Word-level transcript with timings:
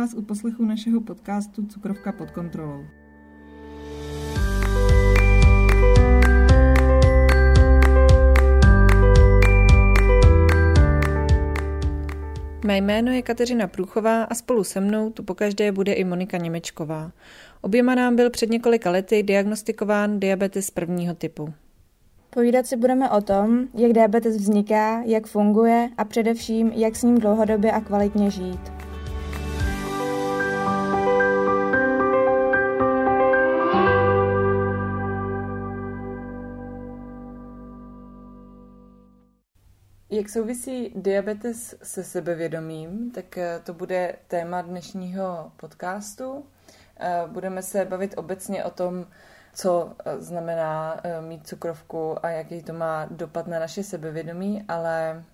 vás 0.00 0.14
u 0.14 0.22
poslechu 0.22 0.64
našeho 0.64 1.00
podcastu 1.00 1.66
Cukrovka 1.66 2.12
pod 2.12 2.30
kontrolou. 2.30 2.84
Mé 12.66 12.76
jméno 12.76 13.12
je 13.12 13.22
Kateřina 13.22 13.66
Průchová 13.66 14.22
a 14.22 14.34
spolu 14.34 14.64
se 14.64 14.80
mnou 14.80 15.10
tu 15.10 15.22
pokaždé 15.22 15.72
bude 15.72 15.92
i 15.92 16.04
Monika 16.04 16.36
Němečková. 16.36 17.12
Oběma 17.60 17.94
nám 17.94 18.16
byl 18.16 18.30
před 18.30 18.50
několika 18.50 18.90
lety 18.90 19.22
diagnostikován 19.22 20.20
diabetes 20.20 20.70
prvního 20.70 21.14
typu. 21.14 21.54
Povídat 22.30 22.66
si 22.66 22.76
budeme 22.76 23.10
o 23.10 23.20
tom, 23.20 23.68
jak 23.74 23.92
diabetes 23.92 24.36
vzniká, 24.36 25.02
jak 25.02 25.26
funguje 25.26 25.90
a 25.96 26.04
především, 26.04 26.72
jak 26.74 26.96
s 26.96 27.02
ním 27.02 27.18
dlouhodobě 27.18 27.72
a 27.72 27.80
kvalitně 27.80 28.30
žít. 28.30 28.77
Jak 40.18 40.28
souvisí 40.28 40.92
diabetes 40.96 41.74
se 41.82 42.04
sebevědomím, 42.04 43.10
tak 43.10 43.38
eh, 43.38 43.60
to 43.64 43.74
bude 43.74 44.16
téma 44.28 44.62
dnešního 44.62 45.52
podcastu. 45.56 46.44
Eh, 47.00 47.22
budeme 47.26 47.62
se 47.62 47.84
bavit 47.84 48.14
obecně 48.16 48.64
o 48.64 48.70
tom, 48.70 49.06
co 49.54 49.94
eh, 50.04 50.20
znamená 50.20 51.00
mít 51.20 51.48
cukrovku 51.48 52.26
a 52.26 52.30
jaký 52.30 52.62
to 52.62 52.72
má 52.72 53.06
dopad 53.10 53.46
na 53.46 53.58
naše 53.58 53.82
sebevědomí, 53.82 54.64
ale 54.68 55.24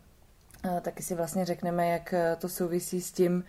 taky 0.81 1.03
si 1.03 1.15
vlastně 1.15 1.45
řekneme, 1.45 1.89
jak 1.89 2.15
to 2.39 2.49
souvisí 2.49 3.01
s 3.01 3.13
tím, 3.13 3.45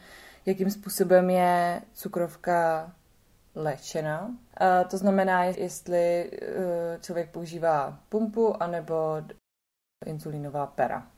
jakým 0.45 0.71
způsobem 0.71 1.29
je 1.29 1.81
cukrovka 1.93 2.91
léčena. 3.55 4.31
To 4.89 4.97
znamená, 4.97 5.43
jestli 5.43 6.31
člověk 7.01 7.29
používá 7.29 7.99
pumpu 8.09 8.63
anebo 8.63 9.21
insulínová 10.05 10.67
pera. 10.67 11.14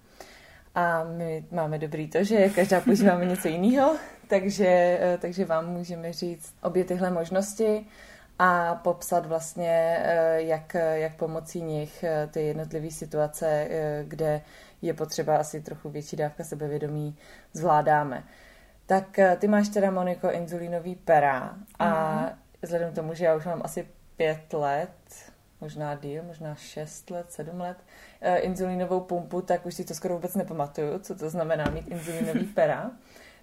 A 0.78 1.04
my 1.04 1.46
máme 1.52 1.80
dobrý 1.80 2.08
to, 2.08 2.24
že 2.24 2.50
každá 2.50 2.82
používáme 2.82 3.26
něco 3.34 3.48
jiného, 3.48 3.96
takže, 4.28 4.68
eh, 5.02 5.18
takže 5.22 5.46
vám 5.46 5.68
můžeme 5.68 6.14
říct 6.14 6.56
obě 6.62 6.86
tyhle 6.86 7.12
možnosti 7.12 7.86
a 8.40 8.76
popsat 8.76 9.26
vlastně, 9.26 9.98
eh, 10.00 10.42
jak, 10.42 10.76
jak 10.94 11.16
pomocí 11.16 11.62
nich 11.62 12.04
eh, 12.04 12.28
ty 12.32 12.42
jednotlivé 12.42 12.92
situace, 12.92 13.68
kde 14.04 14.42
je 14.82 14.94
potřeba 14.94 15.38
asi 15.38 15.62
trochu 15.62 15.90
větší 15.90 16.16
dávka 16.16 16.44
sebevědomí, 16.44 17.18
zvládáme. 17.54 18.24
Tak 18.86 19.20
ty 19.38 19.48
máš 19.48 19.70
teda, 19.70 19.92
Moniko, 19.92 20.32
inzulínový 20.32 20.96
pera 20.96 21.56
a 21.80 22.20
mm. 22.22 22.30
vzhledem 22.62 22.92
k 22.92 22.96
tomu, 22.96 23.14
že 23.14 23.26
já 23.26 23.36
už 23.36 23.46
mám 23.46 23.62
asi 23.64 23.88
pět 24.18 24.54
let, 24.54 24.90
možná 25.62 25.96
díl, 25.96 26.24
možná 26.24 26.56
šest 26.56 27.10
let, 27.10 27.32
sedm 27.32 27.60
let, 27.60 27.78
uh, 28.22 28.46
inzulínovou 28.46 29.00
pumpu, 29.00 29.42
tak 29.42 29.66
už 29.66 29.74
si 29.74 29.86
to 29.86 29.94
skoro 29.94 30.14
vůbec 30.14 30.36
nepamatuju, 30.36 31.00
co 31.00 31.16
to 31.16 31.30
znamená 31.30 31.70
mít 31.70 31.88
inzulínový 31.88 32.46
pera. 32.56 32.92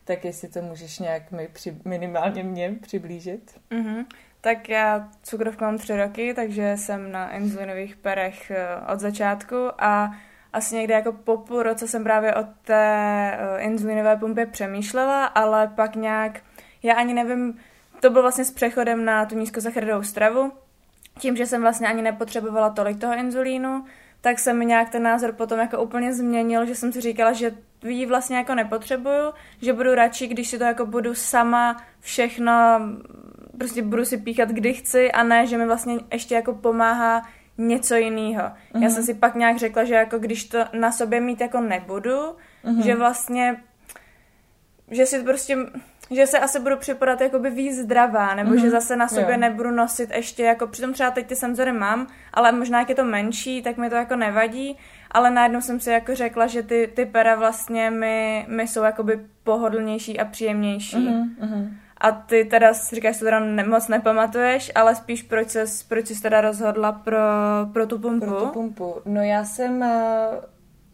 tak 0.05 0.25
jestli 0.25 0.48
to 0.48 0.62
můžeš 0.62 0.98
nějak 0.98 1.31
mi 1.31 1.48
při, 1.53 1.77
minimálně 1.85 2.42
mě 2.42 2.77
přiblížit. 2.83 3.61
Mm-hmm. 3.70 4.05
Tak 4.41 4.69
já 4.69 5.09
cukrovku 5.23 5.65
mám 5.65 5.79
tři 5.79 5.97
roky, 5.97 6.35
takže 6.35 6.77
jsem 6.77 7.12
na 7.12 7.31
inzulinových 7.31 7.97
perech 7.97 8.51
eh, 8.51 8.92
od 8.92 9.01
začátku 9.01 9.57
a 9.79 10.11
asi 10.55 10.74
někde 10.74 10.95
jako 10.95 11.13
po 11.13 11.36
půl 11.36 11.63
roce 11.63 11.89
jsem 11.89 12.05
právě 12.05 12.35
o 12.35 12.45
té 12.63 13.39
uh, 13.41 13.63
inzulinové 13.63 14.17
pumpě 14.17 14.47
přemýšlela, 14.47 15.24
ale 15.24 15.69
pak 15.69 15.97
nějak, 15.97 16.41
já 16.83 16.95
ani 16.95 17.14
nevím, 17.14 17.58
to 18.01 18.11
bylo 18.11 18.23
vlastně 18.23 18.45
s 18.45 18.51
přechodem 18.51 19.05
na 19.05 19.27
tu 19.27 19.39
nízkosacharidovou 19.39 20.03
stravu, 20.03 20.53
tím, 21.19 21.36
že 21.36 21.47
jsem 21.47 21.63
vlastně 21.63 21.89
ani 21.89 22.02
nepotřebovala 22.02 22.70
tolik 22.70 23.01
toho 23.01 23.14
inzulínu, 23.14 23.85
tak 24.20 24.39
jsem 24.39 24.61
nějak 24.61 24.91
ten 24.91 25.02
názor 25.02 25.33
potom 25.33 25.58
jako 25.58 25.83
úplně 25.83 26.14
změnil, 26.14 26.67
že 26.67 26.75
jsem 26.75 26.92
si 26.92 27.01
říkala, 27.01 27.33
že 27.33 27.55
ji 27.83 28.07
vlastně 28.07 28.36
jako 28.36 28.55
nepotřebuju, 28.55 29.33
že 29.63 29.73
budu 29.73 29.95
radši, 29.95 30.27
když 30.27 30.48
si 30.48 30.58
to 30.58 30.64
jako 30.64 30.86
budu 30.86 31.14
sama 31.14 31.83
všechno, 32.01 32.53
prostě 33.58 33.83
budu 33.83 34.05
si 34.05 34.17
píchat, 34.17 34.48
kdy 34.48 34.74
chci 34.74 35.13
a 35.13 35.23
ne, 35.23 35.47
že 35.47 35.58
mi 35.58 35.67
vlastně 35.67 35.98
ještě 36.13 36.35
jako 36.35 36.55
pomáhá 36.55 37.23
něco 37.58 37.95
jiného. 37.95 38.42
Mm-hmm. 38.42 38.74
Já 38.74 38.80
mhm. 38.80 38.91
jsem 38.91 39.03
si 39.03 39.14
pak 39.14 39.35
nějak 39.35 39.58
řekla, 39.58 39.85
že 39.85 39.95
jako 39.95 40.19
když 40.19 40.45
to 40.45 40.58
na 40.73 40.92
sobě 40.92 41.20
mít 41.20 41.41
jako 41.41 41.61
nebudu, 41.61 42.19
mm-hmm. 42.64 42.83
že 42.85 42.97
vlastně 42.97 43.57
že 44.94 45.06
si 45.06 45.22
prostě 45.22 45.56
že 46.10 46.27
se 46.27 46.38
asi 46.38 46.60
budu 46.60 46.77
připadat 46.77 47.20
jakoby 47.20 47.50
víc 47.50 47.78
zdravá, 47.78 48.34
nebo 48.34 48.50
mm-hmm. 48.50 48.60
že 48.60 48.70
zase 48.70 48.96
na 48.96 49.08
sobě 49.08 49.32
jo. 49.32 49.40
nebudu 49.40 49.70
nosit 49.70 50.10
ještě 50.14 50.42
jako, 50.42 50.66
přitom 50.66 50.92
třeba 50.92 51.10
teď 51.10 51.27
ty 51.27 51.36
senzory 51.36 51.72
mám, 51.72 52.06
ale 52.32 52.52
možná 52.52 52.78
jak 52.78 52.88
je 52.88 52.94
to 52.94 53.05
menší, 53.05 53.62
tak 53.62 53.77
mi 53.77 53.90
to 53.90 53.96
jako 53.96 54.16
nevadí, 54.16 54.78
ale 55.10 55.30
najednou 55.30 55.60
jsem 55.60 55.80
si 55.80 55.90
jako 55.90 56.14
řekla, 56.14 56.46
že 56.46 56.62
ty, 56.62 56.92
ty 56.94 57.06
pera 57.06 57.34
vlastně 57.34 57.90
mi, 57.90 58.46
mi 58.48 58.68
jsou 58.68 58.82
jakoby 58.82 59.20
pohodlnější 59.44 60.20
a 60.20 60.24
příjemnější. 60.24 61.08
Mm-hmm. 61.08 61.68
A 61.98 62.11
ty 62.11 62.44
teda 62.44 62.72
říkáš, 62.72 63.14
že 63.14 63.18
to 63.18 63.24
teda 63.24 63.40
ne, 63.40 63.64
moc 63.64 63.88
nepamatuješ, 63.88 64.72
ale 64.74 64.94
spíš 64.94 65.22
proč 65.22 65.50
jsi, 65.50 65.84
proč 65.88 66.06
jsi 66.06 66.22
teda 66.22 66.40
rozhodla 66.40 66.92
pro, 66.92 67.18
pro 67.72 67.86
tu 67.86 67.98
pumpu? 67.98 68.26
Pro 68.26 68.40
tu 68.40 68.46
pumpu. 68.46 68.94
No 69.05 69.22
já 69.22 69.44
jsem, 69.44 69.82
eh, 69.82 70.28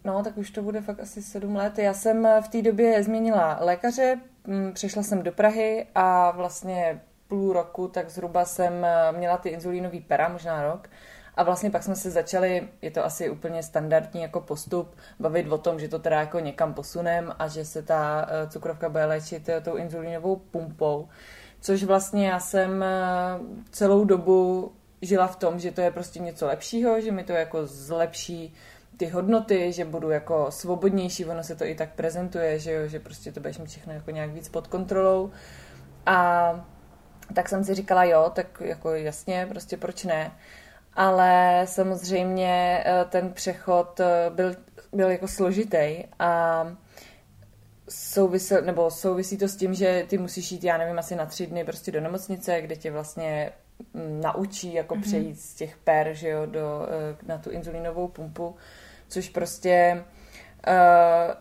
no 0.03 0.23
tak 0.23 0.37
už 0.37 0.51
to 0.51 0.61
bude 0.61 0.81
fakt 0.81 0.99
asi 0.99 1.21
sedm 1.21 1.55
let, 1.55 1.79
já 1.79 1.93
jsem 1.93 2.27
v 2.41 2.47
té 2.47 2.61
době 2.61 3.03
změnila 3.03 3.57
lékaře, 3.61 4.17
Mm, 4.47 4.73
přišla 4.73 5.03
jsem 5.03 5.23
do 5.23 5.31
Prahy 5.31 5.87
a 5.95 6.31
vlastně 6.31 7.01
půl 7.27 7.53
roku, 7.53 7.87
tak 7.87 8.09
zhruba 8.09 8.45
jsem 8.45 8.85
eh, 8.85 9.11
měla 9.11 9.37
ty 9.37 9.49
inzulínové 9.49 9.99
pera, 10.07 10.29
možná 10.29 10.63
rok. 10.63 10.89
A 11.35 11.43
vlastně 11.43 11.71
pak 11.71 11.83
jsme 11.83 11.95
se 11.95 12.11
začali, 12.11 12.67
je 12.81 12.91
to 12.91 13.05
asi 13.05 13.29
úplně 13.29 13.63
standardní 13.63 14.21
jako 14.21 14.41
postup, 14.41 14.95
bavit 15.19 15.51
o 15.51 15.57
tom, 15.57 15.79
že 15.79 15.87
to 15.87 15.99
teda 15.99 16.19
jako 16.19 16.39
někam 16.39 16.73
posunem 16.73 17.33
a 17.39 17.47
že 17.47 17.65
se 17.65 17.81
ta 17.83 18.27
eh, 18.29 18.49
cukrovka 18.49 18.89
bude 18.89 19.05
léčit 19.05 19.49
eh, 19.49 19.61
tou 19.61 19.75
inzulínovou 19.75 20.35
pumpou. 20.35 21.09
Což 21.61 21.83
vlastně 21.83 22.27
já 22.27 22.39
jsem 22.39 22.85
celou 23.71 24.05
dobu 24.05 24.71
žila 25.01 25.27
v 25.27 25.35
tom, 25.35 25.59
že 25.59 25.71
to 25.71 25.81
je 25.81 25.91
prostě 25.91 26.19
něco 26.19 26.47
lepšího, 26.47 27.01
že 27.01 27.11
mi 27.11 27.23
to 27.23 27.33
jako 27.33 27.65
zlepší 27.65 28.53
ty 28.97 29.07
hodnoty, 29.07 29.73
že 29.73 29.85
budu 29.85 30.09
jako 30.09 30.51
svobodnější, 30.51 31.25
ono 31.25 31.43
se 31.43 31.55
to 31.55 31.65
i 31.65 31.75
tak 31.75 31.93
prezentuje, 31.93 32.59
že 32.59 32.71
jo, 32.71 32.87
že 32.87 32.99
prostě 32.99 33.31
to 33.31 33.39
budeš 33.39 33.57
mít 33.57 33.69
všechno 33.69 33.93
jako 33.93 34.11
nějak 34.11 34.29
víc 34.29 34.49
pod 34.49 34.67
kontrolou. 34.67 35.31
A 36.05 36.51
tak 37.33 37.49
jsem 37.49 37.63
si 37.63 37.75
říkala, 37.75 38.03
jo, 38.03 38.31
tak 38.35 38.61
jako 38.61 38.89
jasně, 38.95 39.45
prostě 39.49 39.77
proč 39.77 40.03
ne. 40.03 40.31
Ale 40.93 41.61
samozřejmě 41.65 42.83
eh, 42.85 43.05
ten 43.09 43.33
přechod 43.33 43.99
eh, 43.99 44.29
byl, 44.29 44.55
byl 44.93 45.11
jako 45.11 45.27
složitý 45.27 46.03
a 46.19 46.65
souvisel, 47.89 48.61
nebo 48.61 48.91
souvisí 48.91 49.37
to 49.37 49.47
s 49.47 49.55
tím, 49.55 49.73
že 49.73 50.05
ty 50.07 50.17
musíš 50.17 50.51
jít, 50.51 50.63
já 50.63 50.77
nevím, 50.77 50.99
asi 50.99 51.15
na 51.15 51.25
tři 51.25 51.47
dny 51.47 51.63
prostě 51.63 51.91
do 51.91 52.01
nemocnice, 52.01 52.61
kde 52.61 52.75
tě 52.75 52.91
vlastně 52.91 53.51
naučí 54.21 54.73
jako 54.73 54.95
mm-hmm. 54.95 55.01
přejít 55.01 55.41
z 55.41 55.53
těch 55.53 55.77
per, 55.77 56.13
že 56.13 56.29
jo, 56.29 56.45
do, 56.45 56.87
eh, 56.89 57.17
na 57.27 57.37
tu 57.37 57.49
inzulínovou 57.49 58.07
pumpu 58.07 58.55
což 59.11 59.29
prostě 59.29 60.03
uh, 60.67 61.33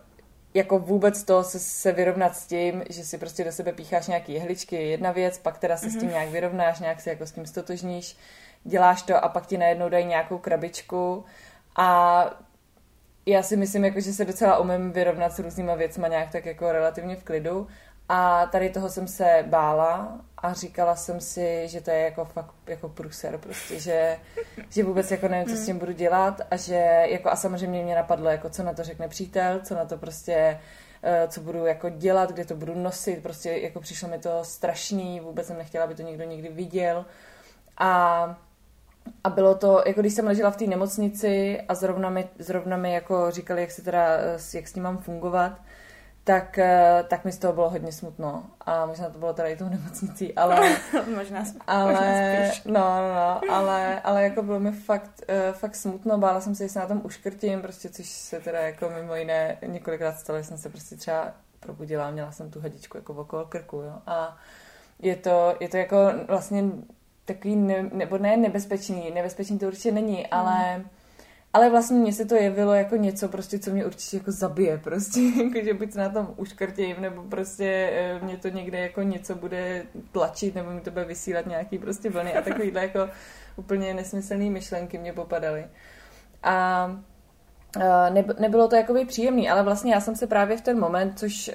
jako 0.55 0.79
vůbec 0.79 1.25
to 1.25 1.43
se, 1.43 1.59
se 1.59 1.93
vyrovnat 1.93 2.37
s 2.37 2.47
tím, 2.47 2.83
že 2.91 3.05
si 3.05 3.19
prostě 3.19 3.45
do 3.45 3.53
sebe 3.53 3.73
pícháš 3.73 4.07
nějaký 4.07 4.33
jehličky, 4.33 4.77
je 4.77 4.87
jedna 4.87 5.13
věc, 5.13 5.39
pak 5.39 5.59
teda 5.59 5.77
se 5.77 5.87
mm-hmm. 5.87 5.91
s 5.91 5.93
tím 5.93 6.03
mhm. 6.03 6.11
nějak 6.11 6.29
vyrovnáš, 6.29 6.81
nějak 6.81 7.01
si 7.01 7.09
jako 7.09 7.27
s 7.27 7.33
tím 7.33 7.47
stotožníš, 7.47 8.17
děláš 8.65 9.03
to 9.03 9.25
a 9.25 9.29
pak 9.29 9.47
ti 9.47 9.59
najednou 9.59 9.89
dají 9.89 10.07
nějakou 10.07 10.39
krabičku 10.39 11.25
a 11.77 12.25
já 13.27 13.43
si 13.43 13.57
myslím, 13.57 13.85
jako, 13.85 14.01
že 14.01 14.13
se 14.13 14.25
docela 14.25 14.59
umím 14.59 14.93
vyrovnat 14.93 15.33
s 15.33 15.39
různýma 15.39 15.75
věcma 15.75 16.09
nějak 16.09 16.33
tak 16.33 16.47
jako 16.47 16.73
relativně 16.73 17.17
v 17.17 17.25
klidu 17.25 17.67
a 18.09 18.47
tady 18.47 18.71
toho 18.71 18.89
jsem 18.89 19.09
se 19.09 19.45
bála 19.47 20.21
a 20.43 20.53
říkala 20.53 20.97
jsem 20.97 21.21
si, 21.21 21.69
že 21.69 21.81
to 21.81 21.91
je 21.91 22.01
jako 22.01 22.25
fakt 22.25 22.55
jako 22.67 22.89
pruser 22.89 23.39
prostě, 23.39 23.81
že, 23.81 24.19
že 24.71 24.85
vůbec 24.85 25.11
jako 25.11 25.29
nevím, 25.29 25.49
co 25.49 25.63
s 25.63 25.67
tím 25.67 25.79
budu 25.79 25.93
dělat 25.93 26.41
a 26.51 26.57
že 26.57 27.05
jako 27.11 27.31
a 27.31 27.37
samozřejmě 27.37 27.83
mě 27.83 27.95
napadlo, 27.95 28.31
jako 28.31 28.51
co 28.51 28.63
na 28.63 28.73
to 28.75 28.85
řekne 28.85 29.09
přítel, 29.09 29.61
co 29.65 29.75
na 29.75 29.85
to 29.85 29.97
prostě 29.97 30.61
eh, 31.03 31.29
co 31.29 31.41
budu 31.41 31.67
jako 31.67 31.89
dělat, 31.89 32.33
kde 32.33 32.45
to 32.45 32.55
budu 32.55 32.75
nosit, 32.75 33.23
prostě 33.23 33.51
jako 33.51 33.81
přišlo 33.81 34.09
mi 34.09 34.19
to 34.19 34.45
strašný, 34.45 35.21
vůbec 35.21 35.47
jsem 35.47 35.59
nechtěla, 35.59 35.85
aby 35.85 35.95
to 35.95 36.03
někdo 36.03 36.25
někdy 36.25 36.49
viděl. 36.49 37.05
A 37.79 38.37
a 39.25 39.31
bylo 39.31 39.55
to, 39.55 39.83
jako 39.87 40.01
když 40.01 40.15
jsem 40.15 40.27
ležela 40.27 40.51
v 40.51 40.57
té 40.57 40.67
nemocnici 40.67 41.61
a 41.69 41.75
zrovna 41.75 42.11
mi, 42.11 42.29
zrovna 42.39 42.77
mi 42.77 42.93
jako 42.93 43.31
říkali, 43.31 43.61
jak 43.61 43.71
se 43.71 43.83
teda, 43.83 44.07
eh, 44.17 44.39
jak 44.55 44.69
s 44.69 44.73
tím 44.73 44.83
mám 44.83 44.99
fungovat, 44.99 45.61
tak, 46.25 46.59
eh, 46.59 47.05
tak 47.09 47.25
mi 47.25 47.33
z 47.33 47.39
toho 47.39 47.53
bylo 47.53 47.71
hodně 47.71 47.93
smutno. 47.93 48.45
A 48.61 48.87
možná 48.87 49.11
to 49.11 49.19
bylo 49.19 49.33
teda 49.33 49.49
i 49.49 49.57
tou 49.57 49.69
nemocnicí, 49.69 50.35
ale... 50.37 50.77
možná, 51.17 51.45
ale, 51.67 51.93
možná 51.93 52.47
spíš. 52.47 52.65
No, 52.65 52.73
no, 52.73 53.41
no, 53.49 53.55
ale, 53.55 54.01
ale 54.01 54.23
jako 54.23 54.43
bylo 54.43 54.61
mi 54.61 54.73
fakt, 54.73 55.23
uh, 55.29 55.55
fakt 55.55 55.77
smutno. 55.77 56.19
Bála 56.19 56.41
jsem 56.41 56.55
se, 56.55 56.69
se 56.69 56.79
na 56.79 56.87
tom 56.87 57.01
uškrtím, 57.05 57.63
prostě, 57.63 57.89
což 57.89 58.07
se 58.07 58.41
teda 58.41 58.61
jako 58.61 58.91
mimo 58.91 59.15
jiné 59.15 59.59
několikrát 59.67 60.19
stalo, 60.19 60.39
že 60.39 60.45
jsem 60.45 60.59
se 60.59 60.69
prostě 60.69 60.97
třeba 60.97 61.33
probudila, 61.61 62.11
měla 62.11 62.33
jsem 62.33 62.51
tu 62.51 62.61
hadičku 62.61 62.97
jako 62.97 63.15
okolo 63.15 63.47
krku, 63.47 63.77
jo. 63.77 63.95
A 64.07 64.37
je 64.99 65.17
to, 65.17 65.57
je 65.61 65.69
to 65.69 65.77
jako 65.77 65.97
vlastně 66.27 66.65
takový, 67.25 67.57
ne, 67.57 67.91
nebo 67.93 68.19
ne 68.19 68.37
nebezpečný, 68.37 69.11
nebezpečný 69.11 69.59
to 69.59 69.67
určitě 69.67 69.93
není, 69.93 70.17
mm. 70.77 70.91
Ale 71.53 71.71
vlastně 71.71 71.99
mně 71.99 72.13
se 72.13 72.25
to 72.25 72.35
jevilo 72.35 72.75
jako 72.75 72.97
něco 72.97 73.29
prostě, 73.29 73.59
co 73.59 73.71
mě 73.71 73.87
určitě 73.87 74.17
jako 74.17 74.33
zabije 74.33 74.79
prostě, 74.79 75.21
jako 75.45 75.65
že 75.65 75.75
buď 75.75 75.93
se 75.93 75.99
na 75.99 76.09
tom 76.09 76.35
uškrtím, 76.37 76.97
nebo 77.01 77.23
prostě 77.23 77.91
eh, 77.93 78.21
mě 78.25 78.37
to 78.37 78.49
někde 78.49 78.79
jako 78.79 79.03
něco 79.03 79.35
bude 79.35 79.83
tlačit, 80.13 80.55
nebo 80.55 80.71
mi 80.71 80.81
to 80.81 80.91
bude 80.91 81.05
vysílat 81.05 81.47
nějaký 81.47 81.79
prostě 81.79 82.11
vlny 82.11 82.35
a 82.35 82.43
takovýhle 82.43 82.83
jako 82.83 83.09
úplně 83.57 83.95
nesmyslné 83.95 84.51
myšlenky 84.51 84.99
mě 84.99 85.13
popadaly. 85.13 85.67
A 86.43 86.91
nebylo 88.39 88.69
to 88.69 88.77
jakoby 88.77 89.05
příjemný, 89.05 89.51
ale 89.51 89.63
vlastně 89.63 89.95
já 89.95 90.01
jsem 90.01 90.17
se 90.17 90.27
právě 90.27 90.57
v 90.57 90.61
ten 90.61 90.81
moment, 90.81 91.19
což 91.19 91.49
uh, 91.49 91.55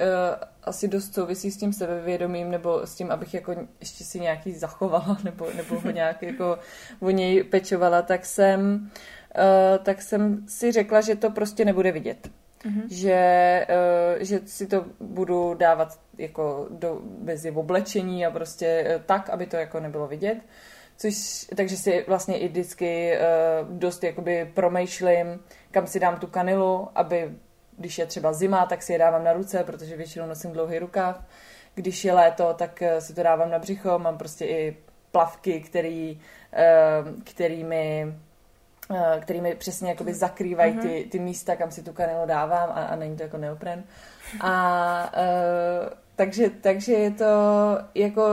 asi 0.63 0.87
dost 0.87 1.13
souvisí 1.13 1.51
s 1.51 1.57
tím 1.57 1.73
sebevědomím, 1.73 2.51
nebo 2.51 2.87
s 2.87 2.95
tím, 2.95 3.11
abych 3.11 3.33
jako 3.33 3.55
ještě 3.79 4.03
si 4.03 4.19
nějaký 4.19 4.53
zachovala, 4.53 5.17
nebo, 5.23 5.47
nebo 5.55 5.79
ho 5.79 5.91
nějak 5.91 6.21
jako 6.21 6.59
o 6.99 7.09
něj 7.09 7.43
pečovala, 7.43 8.01
tak 8.01 8.25
jsem, 8.25 8.79
uh, 8.81 8.89
tak 9.83 10.01
jsem 10.01 10.45
si 10.47 10.71
řekla, 10.71 11.01
že 11.01 11.15
to 11.15 11.29
prostě 11.29 11.65
nebude 11.65 11.91
vidět. 11.91 12.29
Mm-hmm. 12.65 12.83
Že, 12.89 13.67
uh, 13.69 14.23
že 14.23 14.39
si 14.45 14.67
to 14.67 14.85
budu 14.99 15.53
dávat 15.53 15.99
jako 16.17 16.67
do, 16.69 17.01
mezi 17.21 17.51
oblečení 17.51 18.25
a 18.25 18.31
prostě 18.31 19.01
tak, 19.05 19.29
aby 19.29 19.45
to 19.45 19.55
jako 19.55 19.79
nebylo 19.79 20.07
vidět. 20.07 20.37
Což, 20.97 21.45
takže 21.55 21.77
si 21.77 22.05
vlastně 22.07 22.39
i 22.39 22.47
vždycky 22.47 23.17
uh, 23.17 23.77
dost 23.77 24.03
jakoby 24.03 24.51
promýšlím, 24.53 25.39
kam 25.71 25.87
si 25.87 25.99
dám 25.99 26.19
tu 26.19 26.27
kanilu, 26.27 26.87
aby 26.95 27.31
když 27.77 27.97
je 27.97 28.05
třeba 28.05 28.33
zima, 28.33 28.65
tak 28.65 28.83
si 28.83 28.93
je 28.93 28.99
dávám 28.99 29.23
na 29.23 29.33
ruce, 29.33 29.63
protože 29.63 29.97
většinou 29.97 30.27
nosím 30.27 30.51
dlouhý 30.51 30.79
rukáv. 30.79 31.25
Když 31.75 32.05
je 32.05 32.13
léto, 32.13 32.53
tak 32.53 32.81
eh, 32.81 33.01
si 33.01 33.13
to 33.13 33.23
dávám 33.23 33.51
na 33.51 33.59
břicho, 33.59 33.99
mám 33.99 34.17
prostě 34.17 34.45
i 34.45 34.77
plavky, 35.11 35.61
který, 35.61 36.19
eh, 36.53 37.03
kterými 37.23 38.13
kterými 39.21 39.55
přesně 39.55 39.89
jakoby 39.89 40.13
zakrývají 40.13 40.73
ty, 40.73 40.99
mhm. 40.99 41.09
ty 41.09 41.19
místa, 41.19 41.55
kam 41.55 41.71
si 41.71 41.83
tu 41.83 41.93
kanilu 41.93 42.25
dávám 42.25 42.69
a, 42.69 42.85
a 42.85 42.95
není 42.95 43.17
to 43.17 43.23
jako 43.23 43.37
neopren. 43.37 43.83
A 44.41 45.11
uh, 45.17 45.89
takže, 46.15 46.49
takže 46.49 46.93
je 46.93 47.11
to 47.11 47.25
jako 47.95 48.23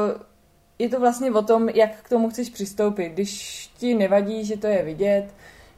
je 0.79 0.89
to 0.89 1.01
vlastně 1.01 1.31
o 1.31 1.43
tom, 1.43 1.69
jak 1.69 2.03
k 2.03 2.09
tomu 2.09 2.31
chceš 2.31 2.51
přistoupit. 2.51 3.13
Když 3.13 3.67
ti 3.79 3.95
nevadí, 3.95 4.45
že 4.45 4.57
to 4.57 4.67
je 4.67 4.83
vidět, 4.83 5.27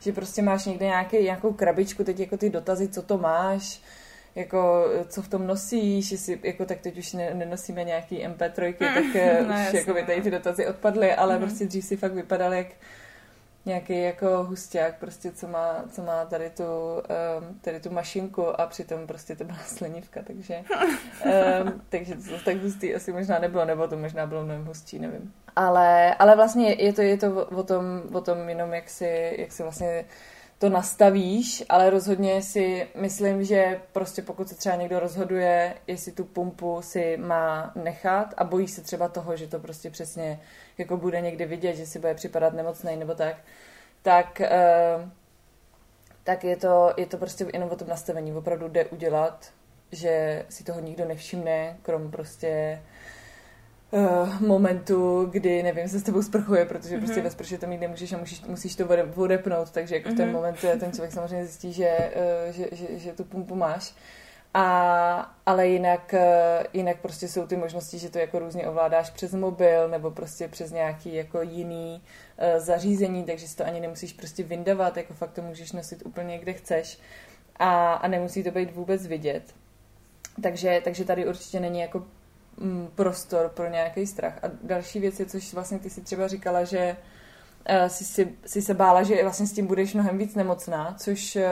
že 0.01 0.13
prostě 0.13 0.43
máš 0.43 0.65
někde 0.65 0.87
nějaký, 0.87 1.23
nějakou 1.23 1.53
krabičku, 1.53 2.05
teď 2.05 2.21
jako 2.21 2.37
ty 2.37 2.51
dotazy, 2.51 2.89
co 2.89 3.03
to 3.03 3.19
máš, 3.19 3.81
jako 4.35 4.87
co 5.09 5.23
v 5.23 5.29
tom 5.29 5.47
nosíš, 5.47 6.11
jestli, 6.11 6.39
jako 6.43 6.65
tak 6.65 6.81
teď 6.81 6.99
už 6.99 7.13
ne, 7.13 7.35
nenosíme 7.35 7.85
nějaký 7.85 8.27
MP3, 8.27 8.75
tak 8.79 9.05
no, 9.49 9.55
už 9.69 9.75
jako 9.75 9.95
by 9.95 10.03
tady 10.03 10.23
ty 10.23 10.31
dotazy 10.31 10.67
odpadly, 10.67 11.15
ale 11.15 11.37
mm-hmm. 11.37 11.41
prostě 11.41 11.65
dřív 11.67 11.85
si 11.85 11.97
fakt 11.97 12.15
vypadal 12.15 12.55
jak 12.55 12.67
nějaký 13.67 14.03
jako 14.03 14.45
husták, 14.45 14.99
prostě, 14.99 15.33
co 15.33 15.49
má, 15.49 15.85
co 15.91 16.03
má 16.03 16.25
tady, 16.25 16.51
tu, 16.51 16.65
um, 16.65 17.59
tady 17.61 17.81
tu 17.81 17.91
mašinku 17.91 18.61
a 18.61 18.67
přitom 18.67 19.07
prostě 19.07 19.37
to 19.37 19.45
byla 19.45 19.59
slenivka, 19.67 20.21
takže, 20.27 20.65
um, 21.63 21.83
takže 21.89 22.15
to 22.15 22.39
tak 22.45 22.63
hustý 22.63 22.95
asi 22.95 23.13
možná 23.13 23.39
nebylo, 23.39 23.65
nebo 23.65 23.89
to 23.89 23.97
možná 23.97 24.27
bylo 24.27 24.45
mnohem 24.45 24.65
hustší, 24.65 24.99
nevím. 24.99 25.33
Ale, 25.57 26.15
ale 26.15 26.37
vlastně 26.37 26.73
je 26.73 26.93
to, 26.93 27.03
je 27.03 27.17
to 27.17 27.47
o, 27.47 27.63
tom, 27.63 28.03
o 28.13 28.21
tom 28.21 28.49
jenom, 28.49 28.75
jak 28.75 28.91
si, 28.91 29.35
jak 29.39 29.53
si 29.53 29.63
vlastně 29.63 30.05
to 30.59 30.69
nastavíš, 30.69 31.65
ale 31.69 31.91
rozhodně 31.91 32.43
si 32.43 32.89
myslím, 32.95 33.45
že 33.45 33.81
prostě 33.93 34.23
pokud 34.23 34.49
se 34.49 34.55
třeba 34.55 34.77
někdo 34.77 35.01
rozhoduje, 35.01 35.75
jestli 35.87 36.13
tu 36.13 36.25
pumpu 36.25 36.79
si 36.83 37.17
má 37.17 37.73
nechat 37.75 38.35
a 38.37 38.45
bojí 38.45 38.69
se 38.69 38.83
třeba 38.83 39.09
toho, 39.09 39.37
že 39.37 39.47
to 39.47 39.59
prostě 39.59 39.91
přesně 39.91 40.41
jako 40.79 40.97
bude 40.97 41.21
někdy 41.21 41.47
vidět, 41.47 41.77
že 41.77 41.87
si 41.87 41.99
bude 41.99 42.15
připadat 42.15 42.55
nemocný 42.55 42.97
nebo 42.97 43.15
tak, 43.15 43.37
tak, 44.03 44.43
uh, 44.45 45.09
tak 46.25 46.45
je, 46.45 46.57
to, 46.57 46.95
je 46.97 47.07
to 47.07 47.17
prostě 47.19 47.47
jenom 47.53 47.71
o 47.71 47.77
tom 47.77 47.89
nastavení. 47.89 48.33
Opravdu 48.33 48.69
jde 48.69 48.85
udělat, 48.85 49.51
že 49.93 50.45
si 50.49 50.65
toho 50.65 50.81
nikdo 50.81 51.05
nevšimne, 51.05 51.77
krom 51.83 52.11
prostě 52.11 52.83
uh, 53.91 54.41
momentu, 54.41 55.29
kdy, 55.33 55.63
nevím, 55.63 55.89
se 55.89 55.99
s 55.99 56.03
tebou 56.03 56.23
sprchuje, 56.23 56.65
protože 56.65 56.97
mm-hmm. 56.97 56.99
prostě 56.99 57.17
mhm. 57.17 57.25
ve 57.25 57.31
sprše 57.31 57.59
to 57.59 57.67
mít 57.67 57.81
nemůžeš 57.81 58.13
a 58.13 58.19
musíš, 58.19 58.43
musíš 58.43 58.77
to 58.77 58.89
odepnout, 59.17 59.71
takže 59.71 59.95
jako 59.95 60.09
v 60.11 60.15
ten 60.15 60.29
mm-hmm. 60.29 60.33
moment 60.33 60.61
ten 60.61 60.93
člověk 60.93 61.13
samozřejmě 61.13 61.47
zjistí, 61.47 61.73
že, 61.73 62.13
uh, 62.47 62.53
že, 62.53 62.69
že, 62.73 62.99
že 62.99 63.13
tu 63.13 63.25
pumpu 63.25 63.55
máš. 63.55 63.95
A, 64.55 65.35
ale 65.47 65.69
jinak, 65.69 66.15
eh, 66.15 66.65
jinak 66.73 67.01
prostě 67.01 67.29
jsou 67.29 67.47
ty 67.47 67.57
možnosti, 67.57 67.99
že 67.99 68.11
to 68.11 68.19
jako 68.19 68.39
různě 68.39 68.69
ovládáš 68.69 69.11
přes 69.11 69.33
mobil 69.33 69.89
nebo 69.89 70.11
prostě 70.11 70.49
přes 70.49 70.71
nějaký 70.71 71.15
jako 71.15 71.43
jiný 71.43 72.03
uh, 72.03 72.61
zařízení, 72.61 73.25
takže 73.25 73.49
si 73.49 73.57
to 73.57 73.65
ani 73.65 73.81
nemusíš 73.81 74.13
prostě 74.13 74.43
vyndavat, 74.43 74.97
jako 74.97 75.15
fakt 75.15 75.33
to 75.33 75.43
můžeš 75.43 75.73
nosit 75.73 76.03
úplně 76.07 76.39
kde 76.39 76.53
chceš 76.53 76.99
a, 77.57 77.93
a 77.93 78.09
nemusí 78.09 78.43
to 78.43 78.51
být 78.51 78.75
vůbec 78.75 79.07
vidět. 79.07 79.55
Takže, 80.43 80.81
takže 80.85 81.05
tady 81.05 81.27
určitě 81.27 81.61
není 81.61 81.81
jako 81.81 82.05
mm, 82.57 82.89
prostor 82.95 83.49
pro 83.49 83.69
nějaký 83.69 84.07
strach. 84.07 84.39
A 84.45 84.51
další 84.63 85.01
věc 85.01 85.21
je, 85.21 85.27
což 85.27 85.55
vlastně 85.55 85.79
ty 85.79 85.91
si 85.91 86.01
třeba 86.01 86.29
říkala, 86.29 86.65
že 86.65 86.97
uh, 87.71 87.87
si, 87.87 88.05
si, 88.05 88.35
si 88.47 88.63
se 88.63 88.75
bála, 88.75 89.03
že 89.03 89.23
vlastně 89.23 89.47
s 89.47 89.53
tím 89.53 89.67
budeš 89.67 89.95
mnohem 89.95 90.19
víc 90.19 90.35
nemocná, 90.35 90.95
což 90.99 91.37
uh, 91.37 91.43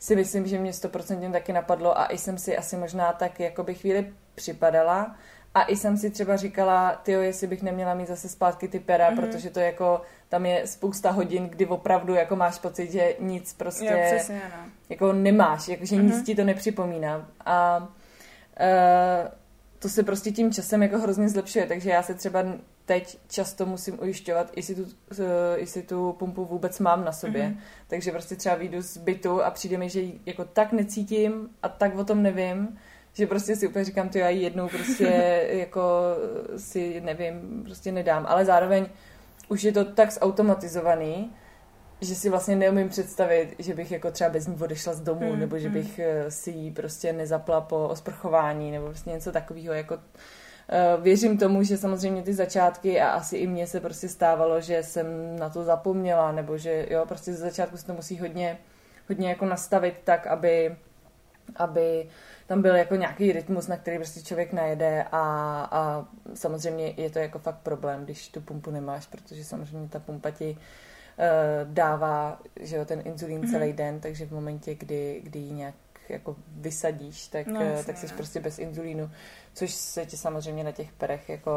si 0.00 0.16
myslím, 0.16 0.46
že 0.46 0.58
mě 0.58 0.72
stoprocentně 0.72 1.30
taky 1.30 1.52
napadlo 1.52 1.98
a 1.98 2.06
i 2.06 2.18
jsem 2.18 2.38
si 2.38 2.56
asi 2.56 2.76
možná 2.76 3.12
tak 3.12 3.40
jako 3.40 3.62
by 3.62 3.74
chvíli 3.74 4.12
připadala 4.34 5.16
a 5.54 5.62
i 5.62 5.76
jsem 5.76 5.96
si 5.96 6.10
třeba 6.10 6.36
říkala, 6.36 7.00
ty 7.02 7.12
jestli 7.12 7.46
bych 7.46 7.62
neměla 7.62 7.94
mít 7.94 8.08
zase 8.08 8.28
zpátky 8.28 8.68
ty 8.68 8.80
pera, 8.80 9.10
mm-hmm. 9.10 9.20
protože 9.20 9.50
to 9.50 9.60
jako, 9.60 10.02
tam 10.28 10.46
je 10.46 10.66
spousta 10.66 11.10
hodin, 11.10 11.48
kdy 11.48 11.66
opravdu 11.66 12.14
jako 12.14 12.36
máš 12.36 12.58
pocit, 12.58 12.92
že 12.92 13.14
nic 13.20 13.52
prostě 13.52 13.84
jo, 13.84 13.98
přesně, 14.06 14.42
no. 14.56 14.64
jako 14.88 15.12
nemáš, 15.12 15.68
jako, 15.68 15.84
že 15.84 15.96
mm-hmm. 15.96 16.04
nic 16.04 16.22
ti 16.22 16.34
to 16.34 16.44
nepřipomíná. 16.44 17.28
A 17.46 17.78
uh, 17.78 17.86
to 19.78 19.88
se 19.88 20.02
prostě 20.02 20.30
tím 20.30 20.52
časem 20.52 20.82
jako 20.82 20.98
hrozně 20.98 21.28
zlepšuje, 21.28 21.66
takže 21.66 21.90
já 21.90 22.02
se 22.02 22.14
třeba 22.14 22.44
teď 22.90 23.18
často 23.28 23.66
musím 23.66 24.02
ujišťovat, 24.02 24.52
jestli 24.56 24.74
tu, 24.74 24.82
uh, 24.82 24.88
jestli 25.56 25.82
tu 25.82 26.12
pumpu 26.12 26.44
vůbec 26.44 26.78
mám 26.78 27.04
na 27.04 27.12
sobě. 27.12 27.42
Mm-hmm. 27.42 27.56
Takže 27.88 28.10
prostě 28.10 28.36
třeba 28.36 28.54
vyjdu 28.54 28.82
z 28.82 28.96
bytu 28.96 29.42
a 29.42 29.50
přijde 29.50 29.78
mi, 29.78 29.88
že 29.88 30.00
ji 30.00 30.20
jako 30.26 30.44
tak 30.44 30.72
necítím 30.72 31.48
a 31.62 31.68
tak 31.68 31.96
o 31.96 32.04
tom 32.04 32.22
nevím, 32.22 32.78
že 33.12 33.26
prostě 33.26 33.56
si 33.56 33.68
úplně 33.68 33.84
říkám, 33.84 34.08
to 34.08 34.18
já 34.18 34.28
ji 34.28 34.42
jednou 34.42 34.68
prostě 34.68 35.06
jako 35.50 35.82
si 36.56 37.00
nevím, 37.00 37.62
prostě 37.64 37.92
nedám. 37.92 38.26
Ale 38.28 38.44
zároveň 38.44 38.86
už 39.48 39.62
je 39.62 39.72
to 39.72 39.84
tak 39.84 40.12
zautomatizovaný, 40.12 41.32
že 42.00 42.14
si 42.14 42.30
vlastně 42.30 42.56
neumím 42.56 42.88
představit, 42.88 43.54
že 43.58 43.74
bych 43.74 43.90
jako 43.90 44.10
třeba 44.10 44.30
bez 44.30 44.46
ní 44.46 44.56
odešla 44.60 44.94
z 44.94 45.00
domu, 45.00 45.32
mm, 45.32 45.40
nebo 45.40 45.58
že 45.58 45.68
mm. 45.68 45.74
bych 45.74 45.98
eh, 45.98 46.30
si 46.30 46.50
ji 46.50 46.70
prostě 46.70 47.12
nezapla 47.12 47.60
po 47.60 47.88
osprchování, 47.88 48.70
nebo 48.70 48.86
prostě 48.86 49.10
něco 49.10 49.32
takového, 49.32 49.74
jako 49.74 49.98
věřím 51.00 51.38
tomu, 51.38 51.62
že 51.62 51.78
samozřejmě 51.78 52.22
ty 52.22 52.34
začátky 52.34 53.00
a 53.00 53.08
asi 53.10 53.36
i 53.36 53.46
mně 53.46 53.66
se 53.66 53.80
prostě 53.80 54.08
stávalo, 54.08 54.60
že 54.60 54.82
jsem 54.82 55.38
na 55.38 55.50
to 55.50 55.64
zapomněla, 55.64 56.32
nebo 56.32 56.58
že 56.58 56.86
jo, 56.90 57.04
prostě 57.06 57.32
ze 57.32 57.38
začátku 57.38 57.76
se 57.76 57.86
to 57.86 57.94
musí 57.94 58.18
hodně, 58.18 58.58
hodně 59.08 59.28
jako 59.28 59.46
nastavit 59.46 59.94
tak, 60.04 60.26
aby, 60.26 60.76
aby 61.56 62.08
tam 62.46 62.62
byl 62.62 62.76
jako 62.76 62.96
nějaký 62.96 63.32
rytmus, 63.32 63.66
na 63.66 63.76
který 63.76 63.96
prostě 63.96 64.22
člověk 64.22 64.52
najede 64.52 65.04
a, 65.12 65.18
a 65.70 66.04
samozřejmě 66.34 66.94
je 66.96 67.10
to 67.10 67.18
jako 67.18 67.38
fakt 67.38 67.58
problém, 67.62 68.04
když 68.04 68.28
tu 68.28 68.40
pumpu 68.40 68.70
nemáš, 68.70 69.06
protože 69.06 69.44
samozřejmě 69.44 69.88
ta 69.88 69.98
pumpa 69.98 70.30
ti 70.30 70.56
Eh, 71.22 71.64
dává 71.64 72.40
že 72.60 72.76
jo, 72.76 72.84
ten 72.84 73.02
inzulín 73.04 73.40
mm-hmm. 73.40 73.50
celý 73.50 73.72
den, 73.72 74.00
takže 74.00 74.26
v 74.26 74.32
momentě, 74.32 74.74
kdy, 74.74 75.20
kdy 75.24 75.38
ji 75.38 75.52
nějak 75.52 75.74
jako 76.10 76.36
vysadíš, 76.48 77.28
tak, 77.28 77.46
no, 77.46 77.60
eh, 77.60 77.84
tak 77.84 77.96
jsi 77.98 78.06
ne. 78.06 78.12
prostě 78.16 78.40
bez 78.40 78.58
inzulínu, 78.58 79.10
což 79.54 79.74
se 79.74 80.06
ti 80.06 80.16
samozřejmě 80.16 80.64
na 80.64 80.72
těch 80.72 80.92
perech 80.92 81.28
jako 81.28 81.50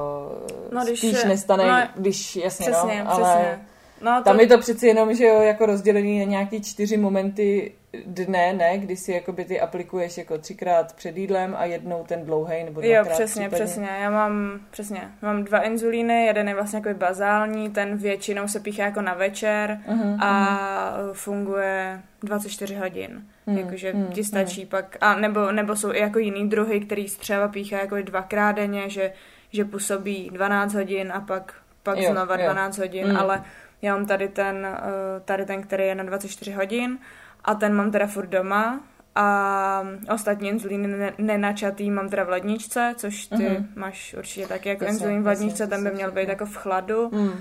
no, 0.71 0.83
když, 0.83 0.99
spíš 0.99 1.23
nestane, 1.23 1.67
no, 1.67 2.01
když 2.01 2.35
jasně, 2.35 2.69
no, 2.69 2.73
přesně, 2.73 3.03
no, 3.03 3.11
ale 3.11 3.23
přesně. 3.23 3.72
No, 4.03 4.17
to... 4.17 4.23
tam 4.23 4.39
je 4.39 4.47
to 4.47 4.57
přeci 4.57 4.87
jenom, 4.87 5.15
že 5.15 5.25
jo, 5.25 5.41
jako 5.41 5.65
rozdělený 5.65 6.19
na 6.19 6.25
nějaký 6.25 6.61
čtyři 6.61 6.97
momenty 6.97 7.71
dne, 8.05 8.53
ne, 8.53 8.77
kdy 8.77 8.95
si 8.95 9.11
jakoby 9.11 9.45
ty 9.45 9.61
aplikuješ 9.61 10.17
jako 10.17 10.37
třikrát 10.37 10.93
před 10.93 11.17
jídlem 11.17 11.55
a 11.57 11.65
jednou 11.65 12.03
ten 12.07 12.25
dlouhý 12.25 12.63
nebo 12.63 12.81
dvakrát 12.81 12.97
Jo, 12.97 13.13
přesně, 13.13 13.41
případně. 13.41 13.65
přesně. 13.65 13.87
Já 14.01 14.09
mám, 14.09 14.59
přesně, 14.71 15.11
mám 15.21 15.43
dva 15.43 15.59
inzulíny, 15.59 16.25
jeden 16.25 16.47
je 16.47 16.55
vlastně 16.55 16.81
jako 16.85 16.99
bazální, 16.99 17.69
ten 17.69 17.97
většinou 17.97 18.47
se 18.47 18.59
píchá 18.59 18.83
jako 18.85 19.01
na 19.01 19.13
večer 19.13 19.79
uh-huh, 19.87 20.17
a 20.19 20.97
uh-huh. 20.97 21.13
funguje 21.13 22.01
24 22.23 22.75
hodin. 22.75 23.23
Hmm, 23.47 23.57
Jakože 23.57 23.91
hmm, 23.91 24.07
ti 24.07 24.23
stačí 24.23 24.61
hmm. 24.61 24.69
pak, 24.69 24.97
a 25.01 25.15
nebo, 25.15 25.51
nebo 25.51 25.75
jsou 25.75 25.93
i 25.93 25.99
jako 25.99 26.19
jiný 26.19 26.49
druhy, 26.49 26.79
který 26.79 27.07
střeva 27.07 27.47
píchá 27.47 27.79
jako 27.79 28.01
dvakrát 28.01 28.51
denně, 28.51 28.89
že, 28.89 29.13
že 29.51 29.65
působí 29.65 30.29
12 30.33 30.73
hodin 30.73 31.11
a 31.11 31.21
pak, 31.21 31.53
pak 31.83 31.97
jo, 31.97 32.11
znova 32.11 32.37
jo. 32.37 32.43
12 32.43 32.77
hodin, 32.77 33.07
hmm. 33.07 33.17
ale 33.17 33.43
já 33.83 33.95
mám 33.95 34.05
tady 34.05 34.27
ten, 34.27 34.55
uh, 34.79 35.21
tady 35.25 35.45
ten, 35.45 35.61
který 35.61 35.83
je 35.83 35.95
na 35.95 36.03
24 36.03 36.51
hodin 36.51 36.97
a 37.45 37.55
ten 37.55 37.73
mám 37.73 37.91
teda 37.91 38.07
furt 38.07 38.27
doma 38.27 38.79
a 39.15 39.83
ostatní 40.13 40.49
inzulíny 40.49 40.87
ne- 40.87 41.13
nenačatý 41.17 41.91
mám 41.91 42.09
teda 42.09 42.23
v 42.23 42.29
ledničce, 42.29 42.93
což 42.97 43.25
ty 43.27 43.49
Mhm. 43.49 43.67
máš 43.75 44.15
určitě 44.17 44.47
taky 44.47 44.69
jako 44.69 44.83
Jasně, 44.83 44.93
inzulín 44.95 45.23
v 45.23 45.27
jasně, 45.27 45.39
ledničce, 45.45 45.63
to 45.63 45.69
ten 45.69 45.83
by 45.83 45.91
měl 45.91 46.11
být 46.11 46.15
všechno. 46.17 46.31
jako 46.31 46.45
v 46.45 46.55
chladu. 46.55 47.09
Mm. 47.11 47.31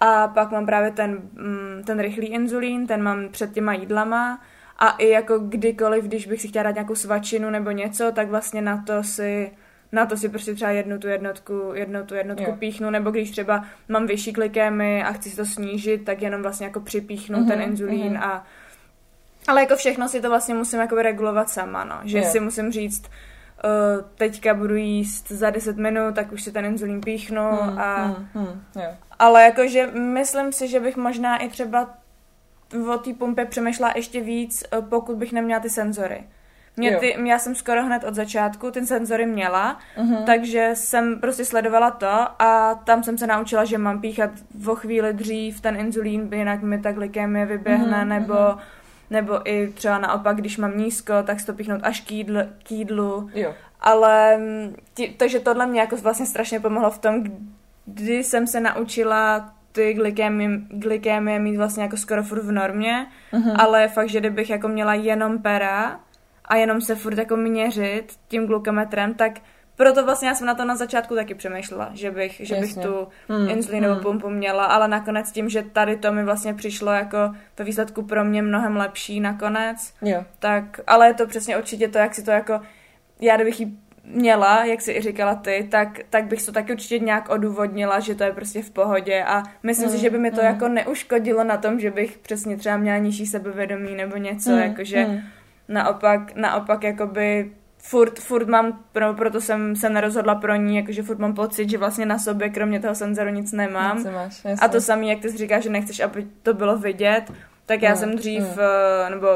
A 0.00 0.28
pak 0.28 0.50
mám 0.50 0.66
právě 0.66 0.90
ten, 0.90 1.12
mm, 1.12 1.82
ten 1.86 1.98
rychlý 2.00 2.26
inzulín, 2.26 2.86
ten 2.86 3.02
mám 3.02 3.28
před 3.28 3.52
těma 3.52 3.72
jídlama 3.74 4.40
a 4.78 4.90
i 4.90 5.08
jako 5.08 5.38
kdykoliv, 5.38 6.04
když 6.04 6.26
bych 6.26 6.40
si 6.40 6.48
chtěla 6.48 6.62
dát 6.62 6.74
nějakou 6.74 6.94
svačinu 6.94 7.50
nebo 7.50 7.70
něco, 7.70 8.12
tak 8.12 8.28
vlastně 8.28 8.62
na 8.62 8.82
to 8.86 9.02
si 9.02 9.50
na 9.92 10.06
to 10.06 10.16
si 10.16 10.28
prostě 10.28 10.54
třeba 10.54 10.70
jednu 10.70 10.98
tu 10.98 11.08
jednotku, 11.08 11.70
jednu 11.74 12.04
tu 12.06 12.14
jednotku 12.14 12.44
Jo. 12.50 12.56
píchnu, 12.58 12.90
nebo 12.90 13.10
když 13.10 13.30
třeba 13.30 13.64
mám 13.88 14.06
vyšší 14.06 14.32
klikémy 14.32 15.04
a 15.04 15.12
chci 15.12 15.30
si 15.30 15.36
to 15.36 15.44
snížit, 15.44 16.04
tak 16.04 16.22
jenom 16.22 16.42
vlastně 16.42 16.66
jako 16.66 16.80
připíchnu 16.80 17.38
Mhm, 17.38 17.48
ten 17.48 17.60
inzulín 17.62 18.12
mhm. 18.12 18.22
a 18.22 18.46
ale 19.48 19.60
jako 19.60 19.76
všechno 19.76 20.08
si 20.08 20.20
to 20.20 20.28
vlastně 20.28 20.54
musím 20.54 20.80
jako 20.80 21.02
regulovat 21.02 21.50
sama, 21.50 21.84
no. 21.84 22.00
Že 22.04 22.18
Jo. 22.18 22.24
si 22.24 22.40
musím 22.40 22.72
říct, 22.72 23.02
uh, 23.64 24.04
teďka 24.14 24.54
budu 24.54 24.74
jíst 24.74 25.28
za 25.30 25.50
10 25.50 25.76
minut, 25.76 26.14
tak 26.14 26.32
už 26.32 26.42
si 26.42 26.52
ten 26.52 26.64
inzulín 26.64 27.00
píchnu 27.00 27.42
Mm, 27.52 27.78
a 27.78 28.06
mm, 28.06 28.28
mm, 28.42 28.62
jo. 28.76 28.90
ale 29.18 29.42
jakože 29.42 29.86
myslím 29.86 30.52
si, 30.52 30.68
že 30.68 30.80
bych 30.80 30.96
možná 30.96 31.36
i 31.36 31.48
třeba 31.48 31.90
o 32.94 32.98
té 32.98 33.14
pumpě 33.14 33.44
přemýšlela 33.44 33.92
ještě 33.96 34.20
víc, 34.20 34.64
eh, 34.72 34.80
pokud 34.80 35.16
bych 35.16 35.32
neměla 35.32 35.60
ty 35.60 35.70
senzory. 35.70 36.24
Mě 36.78 36.96
ty, 36.96 37.16
já 37.24 37.38
jsem 37.38 37.54
skoro 37.54 37.84
hned 37.84 38.04
od 38.04 38.14
začátku 38.14 38.70
ty 38.70 38.86
senzory 38.86 39.26
měla, 39.26 39.78
Mhm. 39.96 40.16
takže 40.26 40.70
jsem 40.74 41.20
prostě 41.20 41.44
sledovala 41.44 41.90
to 41.90 42.08
a 42.42 42.74
tam 42.84 43.02
jsem 43.02 43.18
se 43.18 43.26
naučila, 43.26 43.64
že 43.64 43.78
mám 43.78 44.00
píchat 44.00 44.30
o 44.66 44.74
chvíli 44.74 45.12
dřív 45.12 45.60
ten 45.60 45.76
inzulín, 45.76 46.28
jinak 46.34 46.62
mi 46.62 46.78
ta 46.80 46.92
glykemie 46.92 47.46
vyběhne, 47.46 47.98
Mhm, 47.98 48.08
nebo, 48.08 48.34
mhm. 48.34 48.58
nebo 49.10 49.50
i 49.50 49.68
třeba 49.74 49.98
naopak, 49.98 50.36
když 50.36 50.56
mám 50.58 50.78
nízko, 50.78 51.12
tak 51.24 51.38
to 51.46 51.52
píchnout 51.52 51.80
až 51.82 52.00
k, 52.00 52.10
jídl, 52.12 52.38
k 52.62 52.70
jídlu. 52.72 53.30
Jo. 53.34 53.54
Ale 53.80 54.36
mm, 54.38 54.76
tí, 54.94 55.08
takže 55.08 55.40
tohle 55.40 55.66
mě 55.66 55.80
jako 55.80 55.96
vlastně 55.96 56.26
strašně 56.26 56.60
pomohlo 56.60 56.90
v 56.90 56.98
tom, 56.98 57.24
kdy 57.86 58.24
jsem 58.24 58.46
se 58.46 58.60
naučila 58.60 59.52
ty 59.72 59.94
glykémie, 59.94 60.50
glykémie 60.68 61.38
mít 61.38 61.56
vlastně 61.56 61.82
jako 61.82 61.96
skoro 61.96 62.22
furt 62.22 62.42
v 62.42 62.52
normě, 62.52 63.06
Mhm. 63.32 63.52
ale 63.60 63.88
fakt, 63.88 64.08
že 64.08 64.20
kdybych 64.20 64.50
jako 64.50 64.68
měla 64.68 64.94
jenom 64.94 65.38
pera 65.38 66.00
a 66.48 66.56
jenom 66.56 66.80
se 66.80 66.94
furt 66.94 67.18
jako 67.18 67.36
měřit 67.36 68.12
tím 68.28 68.46
glukometrem, 68.46 69.14
tak 69.14 69.32
proto 69.76 70.04
vlastně 70.04 70.28
já 70.28 70.34
jsem 70.34 70.46
na 70.46 70.54
to 70.54 70.64
na 70.64 70.76
začátku 70.76 71.14
taky 71.14 71.34
přemýšlela, 71.34 71.90
že 71.94 72.10
bych, 72.10 72.40
že 72.44 72.54
bych 72.54 72.74
tu 72.74 73.08
Hmm, 73.28 73.50
inzulínovou 73.50 73.94
hmm. 73.94 74.02
pumpu 74.02 74.28
měla, 74.30 74.64
ale 74.64 74.88
nakonec 74.88 75.32
tím, 75.32 75.48
že 75.48 75.62
tady 75.62 75.96
to 75.96 76.12
mi 76.12 76.24
vlastně 76.24 76.54
přišlo 76.54 76.92
jako 76.92 77.18
ve 77.58 77.64
výsledku 77.64 78.02
pro 78.02 78.24
mě 78.24 78.42
mnohem 78.42 78.76
lepší 78.76 79.20
nakonec, 79.20 79.94
Jo. 80.02 80.24
tak, 80.38 80.80
ale 80.86 81.06
je 81.06 81.14
to 81.14 81.26
přesně 81.26 81.58
určitě 81.58 81.88
to, 81.88 81.98
jak 81.98 82.14
si 82.14 82.22
to 82.22 82.30
jako, 82.30 82.60
já 83.20 83.36
kdybych 83.36 83.60
ji 83.60 83.72
měla, 84.04 84.64
jak 84.64 84.80
si 84.80 84.92
i 84.92 85.00
říkala 85.00 85.34
ty, 85.34 85.68
tak, 85.70 85.98
tak 86.10 86.24
bych 86.26 86.42
to 86.46 86.52
taky 86.52 86.72
určitě 86.72 86.98
nějak 86.98 87.28
odůvodnila, 87.28 88.00
že 88.00 88.14
to 88.14 88.24
je 88.24 88.32
prostě 88.32 88.62
v 88.62 88.70
pohodě 88.70 89.24
a 89.24 89.42
myslím 89.62 89.88
si, 89.90 89.96
Mm, 89.96 90.02
že 90.02 90.10
by 90.10 90.18
mi 90.18 90.30
to 90.30 90.40
mm. 90.40 90.46
jako 90.46 90.68
neuškodilo 90.68 91.44
na 91.44 91.56
tom, 91.56 91.80
že 91.80 91.90
bych 91.90 92.18
přesně 92.18 92.56
třeba 92.56 92.76
měla 92.76 92.98
nižší 92.98 93.26
sebevědomí 93.26 93.94
nebo 93.94 94.16
něco, 94.16 94.50
Mm, 94.50 94.58
jakože 94.58 95.04
mm. 95.06 95.20
Naopak, 95.68 96.34
naopak 96.34 96.82
jakoby 96.82 97.52
furt, 97.78 98.18
furt 98.18 98.48
mám, 98.48 98.78
pro, 98.92 99.14
proto 99.14 99.40
jsem 99.40 99.76
se 99.76 99.90
nerozhodla 99.90 100.34
pro 100.34 100.54
ní, 100.56 100.76
jakože 100.76 101.02
furt 101.02 101.18
mám 101.18 101.34
pocit, 101.34 101.70
že 101.70 101.78
vlastně 101.78 102.06
na 102.06 102.18
sobě 102.18 102.48
kromě 102.50 102.80
toho 102.80 102.94
senzoru 102.94 103.30
nic 103.30 103.52
nemám. 103.52 104.02
Co 104.02 104.10
máš. 104.10 104.42
A 104.60 104.68
to 104.68 104.80
samé, 104.80 105.06
jak 105.06 105.18
ty 105.20 105.30
jsi 105.30 105.36
říkáš, 105.36 105.62
že 105.62 105.70
nechceš, 105.70 106.00
aby 106.00 106.26
to 106.42 106.54
bylo 106.54 106.76
vidět, 106.76 107.32
tak 107.66 107.82
já 107.82 107.90
Mm, 107.90 107.96
jsem 107.96 108.16
dřív, 108.16 108.42
mm. 108.42 108.58
eh, 109.06 109.10
nebo 109.10 109.28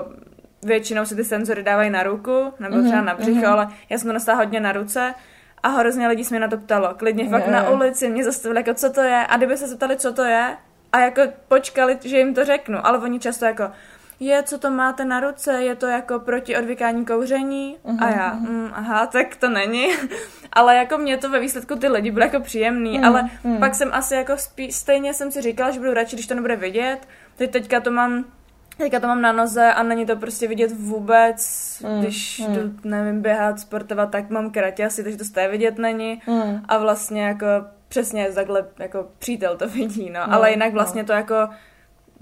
většinou 0.62 1.04
si 1.04 1.16
ty 1.16 1.24
senzory 1.24 1.62
dávají 1.62 1.90
na 1.90 2.02
ruku, 2.02 2.52
nebo 2.60 2.76
Mhm, 2.76 2.86
třeba 2.86 3.02
na 3.02 3.14
břicho, 3.14 3.38
mhm. 3.40 3.52
ale 3.52 3.68
já 3.90 3.98
jsem 3.98 4.08
to 4.08 4.12
nosila 4.12 4.36
hodně 4.36 4.60
na 4.60 4.72
ruce 4.72 5.14
a 5.62 5.68
hrozně 5.68 6.08
lidí 6.08 6.24
se 6.24 6.34
mi 6.34 6.40
na 6.40 6.48
to 6.48 6.58
ptalo. 6.58 6.94
Klidně 6.96 7.28
fakt 7.28 7.46
Jo, 7.46 7.52
na 7.52 7.70
ulici 7.70 8.08
mě 8.08 8.24
zastavili, 8.24 8.60
jako 8.60 8.74
co 8.74 8.92
to 8.92 9.00
je, 9.00 9.26
a 9.28 9.36
kdyby 9.36 9.56
se 9.56 9.68
zeptali, 9.68 9.96
co 9.96 10.12
to 10.12 10.24
je, 10.24 10.56
a 10.92 11.00
jako 11.00 11.22
počkali, 11.48 11.98
že 12.04 12.18
jim 12.18 12.34
to 12.34 12.44
řeknu, 12.44 12.86
ale 12.86 12.98
oni 12.98 13.18
často 13.18 13.44
jako, 13.44 13.70
je, 14.22 14.42
co 14.42 14.58
to 14.58 14.70
máte 14.70 15.04
na 15.04 15.20
ruce, 15.20 15.52
je 15.52 15.76
to 15.76 15.86
jako 15.86 16.18
proti 16.18 16.56
odvykání 16.56 17.04
kouření 17.04 17.76
a 17.84 17.92
Mhm, 17.92 18.18
já, 18.18 18.32
mm, 18.34 18.68
aha, 18.72 19.06
tak 19.06 19.36
to 19.36 19.48
není, 19.48 19.86
ale 20.52 20.76
jako 20.76 20.98
mě 20.98 21.16
to 21.16 21.30
ve 21.30 21.40
výsledku 21.40 21.76
ty 21.76 21.88
lidi 21.88 22.10
byly 22.10 22.24
jako 22.24 22.40
příjemný, 22.40 22.98
Mm, 22.98 23.04
ale 23.04 23.30
mm. 23.44 23.58
pak 23.58 23.74
jsem 23.74 23.88
asi 23.92 24.14
jako 24.14 24.36
spí, 24.36 24.72
stejně 24.72 25.14
jsem 25.14 25.30
si 25.30 25.42
říkala, 25.42 25.70
že 25.70 25.78
budu 25.80 25.94
radši, 25.94 26.16
když 26.16 26.26
to 26.26 26.34
nebude 26.34 26.56
vidět, 26.56 26.98
teď 27.36 27.50
teďka 27.50 27.80
to 27.80 27.90
mám 27.90 28.24
Teďka 28.78 29.00
to 29.00 29.06
mám 29.06 29.22
na 29.22 29.32
noze 29.32 29.72
a 29.72 29.82
není 29.82 30.06
to 30.06 30.16
prostě 30.16 30.48
vidět 30.48 30.72
vůbec, 30.72 31.42
Mm, 31.84 32.00
když 32.00 32.42
mm. 32.48 32.54
jdu, 32.54 32.60
nevím, 32.84 33.22
běhat, 33.22 33.60
sportovat, 33.60 34.10
tak 34.10 34.30
mám 34.30 34.50
kraťasy, 34.50 35.02
takže 35.02 35.18
to 35.18 35.24
stejně 35.24 35.48
vidět 35.48 35.78
není. 35.78 36.22
Mm. 36.26 36.62
A 36.68 36.78
vlastně 36.78 37.22
jako 37.22 37.46
přesně 37.88 38.32
takhle 38.34 38.64
jako 38.78 39.08
přítel 39.18 39.56
to 39.56 39.68
vidí, 39.68 40.10
no. 40.10 40.20
No, 40.26 40.34
Ale 40.34 40.50
jinak 40.50 40.68
no. 40.68 40.74
vlastně 40.74 41.04
to 41.04 41.12
jako 41.12 41.34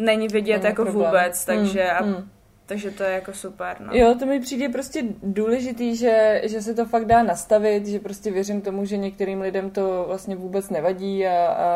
není 0.01 0.29
vidět 0.29 0.57
Není 0.57 0.67
jako 0.67 0.83
problém. 0.85 1.07
vůbec, 1.07 1.45
takže, 1.45 1.83
Mm, 1.85 1.97
a, 1.99 2.03
mm. 2.19 2.29
takže 2.67 2.91
to 2.91 3.03
je 3.03 3.11
jako 3.11 3.33
super, 3.33 3.77
no. 3.81 3.87
Jo, 3.93 4.15
to 4.19 4.27
mi 4.27 4.41
přijde 4.41 4.69
prostě 4.69 5.03
důležitý, 5.23 5.97
že, 5.97 6.41
že 6.45 6.63
se 6.63 6.75
to 6.75 6.87
fakt 6.87 7.05
dá 7.05 7.23
nastavit, 7.23 7.87
že 7.87 7.99
prostě 7.99 8.31
věřím 8.31 8.61
tomu, 8.61 8.85
že 8.85 8.97
některým 8.97 9.41
lidem 9.41 9.71
to 9.71 10.05
vlastně 10.09 10.37
vůbec 10.37 10.71
nevadí 10.71 11.27
a, 11.27 11.47
a 11.47 11.67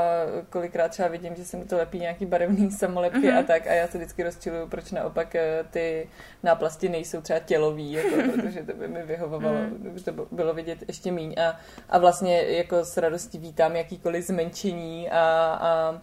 kolikrát 0.51 0.89
třeba 0.89 1.09
vidím, 1.09 1.35
že 1.37 1.45
se 1.45 1.57
mi 1.57 1.65
to 1.65 1.77
lepí 1.77 1.99
nějaký 1.99 2.27
barevný 2.27 2.71
samolepky 2.71 3.29
Mhm. 3.29 3.39
a 3.39 3.43
tak 3.43 3.67
a 3.67 3.73
já 3.73 3.89
se 3.89 3.99
vždycky 3.99 4.23
rozčiluju, 4.23 4.69
proč 4.69 4.91
naopak 4.91 5.35
eh, 5.35 5.65
ty 5.71 6.09
náplasti 6.43 6.89
nejsou 6.89 7.21
třeba 7.21 7.39
tělový, 7.39 7.93
jako, 7.93 8.17
protože 8.35 8.63
to 8.63 8.73
by 8.73 8.89
mi 8.89 9.03
vyhovovalo, 9.03 9.57
Mhm. 9.59 9.77
kdyby 9.81 10.01
to 10.01 10.13
bylo 10.31 10.55
vidět 10.55 10.79
ještě 10.89 11.13
míň 11.13 11.35
a, 11.47 11.57
a 11.91 11.99
vlastně 11.99 12.43
jako 12.43 12.85
s 12.85 12.97
radostí 12.97 13.39
vítám 13.39 13.77
jakýkoliv 13.77 14.27
zmenšení 14.27 15.11
a, 15.11 15.19
a 15.61 16.01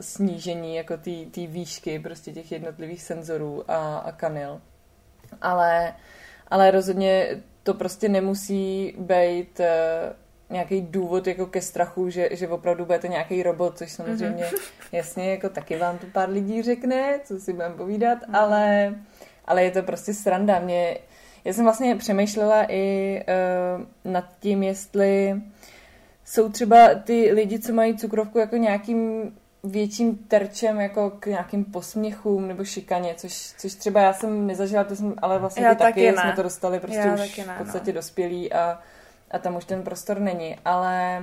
snížení 0.00 0.76
jako 0.76 0.96
té 1.30 1.46
výšky 1.46 1.98
prostě 1.98 2.32
těch 2.32 2.52
jednotlivých 2.52 3.02
senzorů 3.02 3.70
a, 3.70 3.98
a 3.98 4.12
kanil. 4.12 4.60
Ale, 5.40 5.94
ale 6.48 6.70
rozhodně 6.70 7.28
to 7.62 7.74
prostě 7.74 8.08
nemusí 8.08 8.94
být 8.98 9.60
uh, 9.60 9.66
nějaký 10.50 10.80
důvod 10.80 11.26
jako 11.26 11.46
ke 11.46 11.60
strachu, 11.60 12.10
že, 12.10 12.28
že 12.32 12.48
opravdu 12.48 12.84
budete 12.84 13.08
nějaký 13.08 13.42
robot, 13.42 13.78
což 13.78 13.92
samozřejmě 13.92 14.44
mm-hmm. 14.44 14.60
jasně 14.92 15.30
jako 15.30 15.48
taky 15.48 15.76
vám 15.76 15.98
to 15.98 16.06
pár 16.12 16.30
lidí 16.30 16.62
řekne, 16.62 17.20
co 17.24 17.40
si 17.40 17.52
budeme 17.52 17.74
povídat, 17.74 18.18
mm-hmm. 18.18 18.38
ale, 18.38 18.94
ale 19.44 19.64
je 19.64 19.70
to 19.70 19.82
prostě 19.82 20.14
sranda. 20.14 20.58
Mě, 20.58 20.98
já 21.44 21.52
jsem 21.52 21.64
vlastně 21.64 21.96
přemýšlela 21.96 22.66
i 22.68 23.16
uh, 24.04 24.12
nad 24.12 24.24
tím, 24.40 24.62
jestli 24.62 25.42
jsou 26.24 26.48
třeba 26.48 26.94
ty 26.94 27.32
lidi, 27.32 27.58
co 27.58 27.72
mají 27.72 27.96
cukrovku 27.98 28.38
jako 28.38 28.56
nějakým 28.56 29.32
větším 29.64 30.16
terčem 30.16 30.80
jako 30.80 31.10
k 31.10 31.26
nějakým 31.26 31.64
posměchům 31.64 32.48
nebo 32.48 32.64
šikaně, 32.64 33.14
což, 33.16 33.52
což 33.58 33.74
třeba 33.74 34.00
já 34.00 34.12
jsem 34.12 34.46
nezažila, 34.46 34.84
to 34.84 34.96
jsem, 34.96 35.14
ale 35.22 35.38
vlastně 35.38 35.64
Já 35.64 35.74
ty 35.74 35.78
taky, 35.78 35.92
taky 35.92 36.12
ne. 36.16 36.22
jsme 36.22 36.32
to 36.32 36.42
dostali 36.42 36.80
prostě 36.80 36.98
Já 36.98 37.14
už 37.14 37.36
ne, 37.36 37.54
v 37.54 37.58
podstatě 37.58 37.92
no. 37.92 37.94
dospělí 37.94 38.52
a, 38.52 38.78
a 39.30 39.38
tam 39.38 39.56
už 39.56 39.64
ten 39.64 39.82
prostor 39.82 40.20
není, 40.20 40.56
ale 40.64 41.22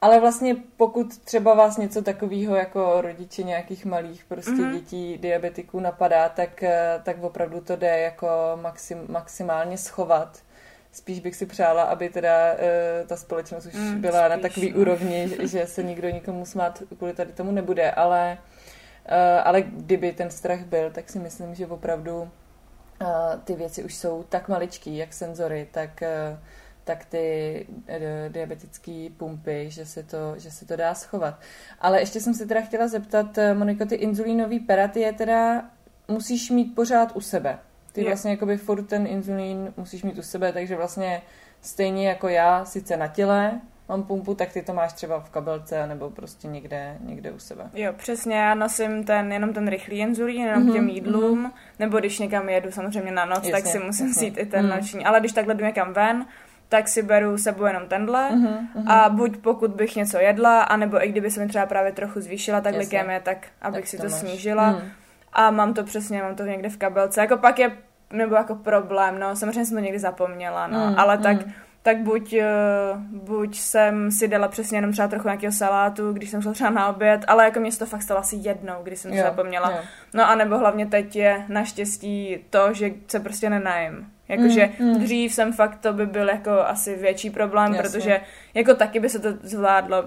ale 0.00 0.20
vlastně 0.20 0.56
pokud 0.76 1.18
třeba 1.18 1.54
vás 1.54 1.76
něco 1.76 2.02
takového 2.02 2.56
jako 2.56 3.00
rodiče 3.00 3.42
nějakých 3.42 3.84
malých 3.84 4.24
prostě 4.24 4.50
Mhm. 4.50 4.62
mm-hmm. 4.64 4.72
dětí 4.74 5.18
diabetiků 5.18 5.80
napadá, 5.80 6.28
tak, 6.28 6.62
eh, 6.62 7.00
tak 7.04 7.22
opravdu 7.22 7.60
to 7.60 7.76
jde 7.76 7.98
jako 8.00 8.26
maxim, 8.62 8.98
maximálně 9.08 9.78
schovat. 9.78 10.38
Spíš 10.92 11.20
bych 11.20 11.36
si 11.36 11.46
přála, 11.46 11.82
aby 11.82 12.08
teda 12.08 12.52
uh, 12.52 13.06
ta 13.06 13.16
společnost 13.16 13.66
už 13.66 13.74
Mm, 13.74 14.00
byla 14.00 14.28
na 14.28 14.34
spíš, 14.34 14.42
takový 14.42 14.70
no. 14.72 14.80
úrovni, 14.80 15.28
že- 15.42 15.66
se 15.66 15.82
nikdo 15.82 16.08
nikomu 16.08 16.46
smát 16.46 16.82
kvůli 16.98 17.12
tady 17.14 17.32
tomu 17.32 17.50
nebude, 17.52 17.90
ale, 17.90 18.38
uh, 19.08 19.14
ale 19.44 19.62
kdyby 19.62 20.12
ten 20.12 20.30
strach 20.30 20.60
byl, 20.60 20.90
tak 20.90 21.10
si 21.10 21.18
myslím, 21.18 21.54
že 21.54 21.66
opravdu 21.66 22.20
uh, 22.22 22.28
ty 23.44 23.54
věci 23.54 23.84
už 23.84 23.94
jsou 23.94 24.22
tak 24.28 24.48
maličký, 24.48 24.96
jak 24.96 25.12
senzory, 25.12 25.68
tak, 25.70 26.02
uh, 26.32 26.38
tak 26.84 27.04
ty 27.04 27.66
uh, 27.70 28.32
diabetické 28.32 29.08
pumpy, 29.16 29.66
že 29.70 29.86
se, 29.86 30.02
to, 30.02 30.34
že 30.38 30.50
se 30.50 30.66
to 30.66 30.76
dá 30.76 30.94
schovat. 30.94 31.40
Ale 31.80 32.00
ještě 32.00 32.20
jsem 32.20 32.34
se 32.34 32.46
teda 32.46 32.60
chtěla 32.60 32.88
zeptat, 32.88 33.38
Moniko, 33.54 33.86
ty 33.86 33.94
inzulínový 33.94 34.60
peraty 34.60 35.00
je 35.00 35.12
teda 35.12 35.64
musíš 36.08 36.50
mít 36.50 36.74
pořád 36.74 37.12
u 37.16 37.20
sebe. 37.20 37.58
Ty 37.92 38.00
Jo. 38.00 38.06
vlastně 38.06 38.30
jakoby 38.30 38.56
furt 38.56 38.82
ten 38.82 39.06
inzulín 39.06 39.72
musíš 39.76 40.02
mít 40.02 40.18
u 40.18 40.22
sebe, 40.22 40.52
takže 40.52 40.76
vlastně 40.76 41.22
stejně 41.60 42.08
jako 42.08 42.28
já, 42.28 42.64
sice 42.64 42.96
na 42.96 43.06
těle 43.06 43.60
mám 43.88 44.02
pumpu, 44.02 44.34
tak 44.34 44.52
ty 44.52 44.62
to 44.62 44.74
máš 44.74 44.92
třeba 44.92 45.20
v 45.20 45.30
kabelce 45.30 45.86
nebo 45.86 46.10
prostě 46.10 46.48
někde, 46.48 46.96
někde 47.00 47.30
u 47.30 47.38
sebe. 47.38 47.64
Jo, 47.74 47.92
přesně, 47.96 48.36
já 48.36 48.54
nosím 48.54 49.04
ten, 49.04 49.32
jenom 49.32 49.52
ten 49.52 49.68
rychlý 49.68 49.98
inzulín, 49.98 50.42
jenom 50.46 50.62
Mhm, 50.62 50.72
těm 50.72 50.88
jídlům, 50.88 51.52
nebo 51.78 51.98
když 51.98 52.18
někam 52.18 52.48
jedu 52.48 52.70
samozřejmě 52.70 53.12
na 53.12 53.24
noc, 53.24 53.42
tak 53.42 53.64
Jasně, 53.64 53.70
si 53.72 53.78
musím 53.78 54.06
jasně. 54.06 54.20
vzít 54.30 54.38
i 54.38 54.46
ten 54.46 54.66
Mhm. 54.66 54.76
noční, 54.76 55.04
ale 55.04 55.20
když 55.20 55.32
takhle 55.32 55.54
jdu 55.54 55.64
někam 55.64 55.92
ven, 55.92 56.26
tak 56.68 56.88
si 56.88 57.02
beru 57.02 57.38
sebou 57.38 57.64
jenom 57.64 57.88
tenhle 57.88 58.30
Mhm, 58.30 58.68
mhm. 58.74 58.88
a 58.90 59.08
buď 59.08 59.36
pokud 59.36 59.70
bych 59.70 59.96
něco 59.96 60.18
jedla, 60.18 60.62
anebo 60.62 61.04
i 61.04 61.08
kdyby 61.08 61.30
se 61.30 61.40
mi 61.40 61.48
třeba 61.48 61.66
právě 61.66 61.92
trochu 61.92 62.20
zvýšila 62.20 62.60
ta 62.60 62.68
Jasně. 62.68 62.78
glykemie, 62.78 63.20
tak 63.20 63.46
abych 63.62 63.80
Tak 63.80 63.88
si 63.88 63.96
to 63.96 64.02
to, 64.02 64.08
snížila. 64.10 64.70
Mhm. 64.70 64.88
A 65.32 65.50
mám 65.50 65.74
to 65.74 65.84
přesně, 65.84 66.22
mám 66.22 66.34
to 66.34 66.42
někde 66.42 66.68
v 66.68 66.76
kabelce. 66.76 67.20
Jako 67.20 67.36
pak 67.36 67.58
je 67.58 67.72
nebo 68.12 68.34
jako 68.34 68.54
problém, 68.54 69.18
no, 69.20 69.36
samozřejmě 69.36 69.66
jsem 69.66 69.76
to 69.76 69.84
někdy 69.84 69.98
zapomněla, 69.98 70.66
no, 70.66 70.78
mm, 70.78 70.94
ale 70.98 71.16
mm. 71.16 71.22
tak 71.22 71.36
tak 71.82 71.98
buď, 71.98 72.32
eh, 72.32 72.46
buď 73.10 73.58
jsem 73.58 74.10
si 74.10 74.28
dala 74.28 74.48
přesně 74.48 74.78
jenom 74.78 74.92
třeba 74.92 75.08
trochu 75.08 75.28
nějakého 75.28 75.52
salátu, 75.52 76.12
když 76.12 76.30
jsem 76.30 76.42
šla 76.42 76.52
třeba 76.52 76.70
na 76.70 76.88
oběd, 76.88 77.24
ale 77.26 77.44
jako 77.44 77.60
mě 77.60 77.72
to 77.72 77.86
fakt 77.86 78.02
stalo 78.02 78.20
asi 78.20 78.36
jednou, 78.36 78.74
když 78.82 78.98
jsem 78.98 79.10
to 79.10 79.16
zapomněla. 79.16 79.70
Jo. 79.70 79.78
No 80.14 80.28
a 80.28 80.34
nebo 80.34 80.58
hlavně 80.58 80.86
teď 80.86 81.16
je 81.16 81.44
naštěstí 81.48 82.38
to, 82.50 82.74
že 82.74 82.90
se 83.08 83.20
prostě 83.20 83.50
nenajím. 83.50 84.06
Jakože 84.28 84.70
mm, 84.78 84.86
mm. 84.86 84.98
dřív 84.98 85.32
jsem 85.32 85.52
fakt, 85.52 85.76
to 85.80 85.92
by 85.92 86.06
byl 86.06 86.28
jako 86.28 86.50
asi 86.50 86.96
větší 86.96 87.30
problém, 87.30 87.74
Jasně. 87.74 87.82
protože 87.82 88.20
jako 88.54 88.74
taky 88.74 89.00
by 89.00 89.08
se 89.08 89.18
to 89.18 89.28
zvládlo. 89.42 90.04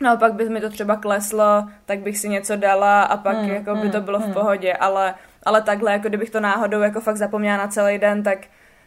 Naopak 0.00 0.32
by 0.32 0.48
mi 0.48 0.60
to 0.60 0.70
třeba 0.70 0.96
kleslo, 0.96 1.68
tak 1.86 1.98
bych 1.98 2.18
si 2.18 2.28
něco 2.28 2.56
dala 2.56 3.02
a 3.02 3.16
pak 3.16 3.36
mm, 3.36 3.48
jako 3.48 3.74
by 3.74 3.84
mm, 3.84 3.90
to 3.90 4.00
bylo 4.00 4.18
mm. 4.18 4.30
v 4.30 4.32
pohodě, 4.32 4.72
ale, 4.72 5.14
ale 5.42 5.62
takhle, 5.62 5.92
jako 5.92 6.08
kdybych 6.08 6.30
to 6.30 6.40
náhodou 6.40 6.80
jako 6.80 7.00
fakt 7.00 7.16
zapomněla 7.16 7.56
na 7.56 7.68
celý 7.68 7.98
den, 7.98 8.22
tak 8.22 8.38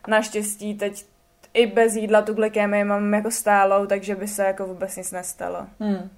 naštěstí 0.08 0.76
teď 0.76 1.06
i 1.54 1.68
bez 1.68 1.96
jídla 1.96 2.22
tu 2.22 2.34
glykémii 2.34 2.84
mám 2.84 3.14
jako 3.14 3.32
stálou, 3.32 3.86
takže 3.86 4.16
by 4.16 4.28
se 4.28 4.46
jako 4.46 4.66
vůbec 4.66 4.96
nic 4.96 5.12
nestalo. 5.12 5.68
Hmm. 5.80 6.10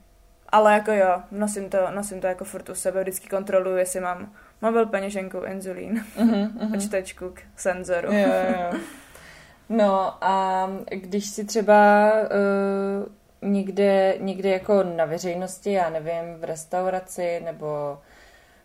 Ale 0.49 0.73
jako 0.73 0.91
jo, 0.91 1.21
nosím 1.31 1.69
to, 1.69 1.77
nosím 1.95 2.21
to 2.21 2.27
jako 2.27 2.45
furt 2.45 2.69
u 2.69 2.75
sebe, 2.75 3.01
vždycky 3.01 3.29
kontroluji, 3.29 3.77
jestli 3.77 3.99
mám 3.99 4.31
mobil, 4.61 4.85
peněženku, 4.85 5.37
inzulín 5.37 6.03
uh-huh, 6.17 6.51
uh-huh. 6.57 6.75
a 6.75 6.79
čtečku 6.79 7.29
k 7.29 7.59
senzoru. 7.59 8.13
Jo, 8.13 8.29
jo. 8.49 8.79
No 9.69 10.23
a 10.23 10.69
když 10.89 11.29
si 11.29 11.45
třeba 11.45 12.11
uh, 12.11 13.05
někde, 13.43 14.15
někde 14.19 14.49
jako 14.49 14.83
na 14.83 15.05
veřejnosti, 15.05 15.71
já 15.71 15.89
nevím, 15.89 16.35
v 16.39 16.43
restauraci 16.43 17.41
nebo 17.45 17.97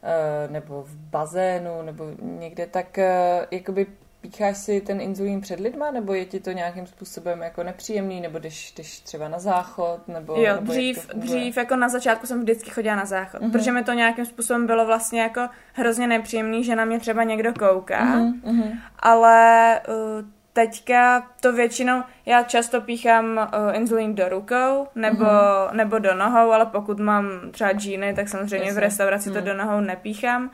uh, 0.03 0.53
nebo 0.53 0.83
v 0.83 0.95
bazénu, 0.95 1.83
nebo 1.83 2.05
někde, 2.23 2.67
tak 2.67 2.99
uh, 2.99 3.45
jakoby 3.51 3.87
pícháš 4.21 4.57
si 4.57 4.81
ten 4.81 5.01
inzulín 5.01 5.41
před 5.41 5.61
lidma, 5.61 5.91
nebo 5.91 6.15
je 6.15 6.25
ti 6.25 6.41
to 6.41 6.53
nějakým 6.53 6.87
způsobem 6.87 7.43
jako 7.43 7.63
nepříjemný, 7.63 8.21
nebo 8.21 8.39
jdeš, 8.39 8.73
jdeš 8.73 9.01
třeba 9.01 9.29
na 9.29 9.39
záchod, 9.39 10.09
nebo... 10.09 10.37
Jo, 10.37 10.55
nebo 10.55 10.73
dřív, 10.73 11.09
dřív 11.15 11.57
jako 11.57 11.77
na 11.77 11.89
začátku 11.89 12.27
jsem 12.27 12.41
vždycky 12.41 12.71
chodila 12.71 12.97
na 12.97 13.05
záchod, 13.05 13.41
uh-huh. 13.41 13.53
protože 13.53 13.73
mi 13.73 13.85
to 13.85 13.93
nějakým 13.93 14.27
způsobem 14.27 14.67
bylo 14.67 14.87
vlastně 14.87 15.21
jako 15.21 15.49
hrozně 15.73 16.07
nepříjemný, 16.07 16.65
že 16.65 16.77
na 16.77 16.85
mě 16.85 17.01
třeba 17.01 17.25
někdo 17.25 17.53
kouká, 17.55 18.17
uh-huh. 18.17 18.79
ale 18.99 19.81
uh, 19.89 20.25
teďka 20.53 21.27
to 21.41 21.53
většinou, 21.53 22.03
já 22.27 22.43
často 22.43 22.81
píchám 22.81 23.25
uh, 23.27 23.77
inzulín 23.77 24.15
do 24.15 24.29
rukou 24.29 24.87
nebo, 24.95 25.25
uh-huh. 25.25 25.73
nebo 25.73 25.99
do 25.99 26.15
nohou, 26.15 26.53
ale 26.53 26.67
pokud 26.67 27.01
mám 27.01 27.25
třeba 27.51 27.73
džíny, 27.73 28.15
tak 28.15 28.29
samozřejmě 28.29 28.57
Jasně. 28.57 28.73
v 28.73 28.79
restauraci 28.79 29.31
uh-huh. 29.31 29.35
to 29.35 29.41
do 29.41 29.55
nohou 29.55 29.81
nepíchám 29.81 30.51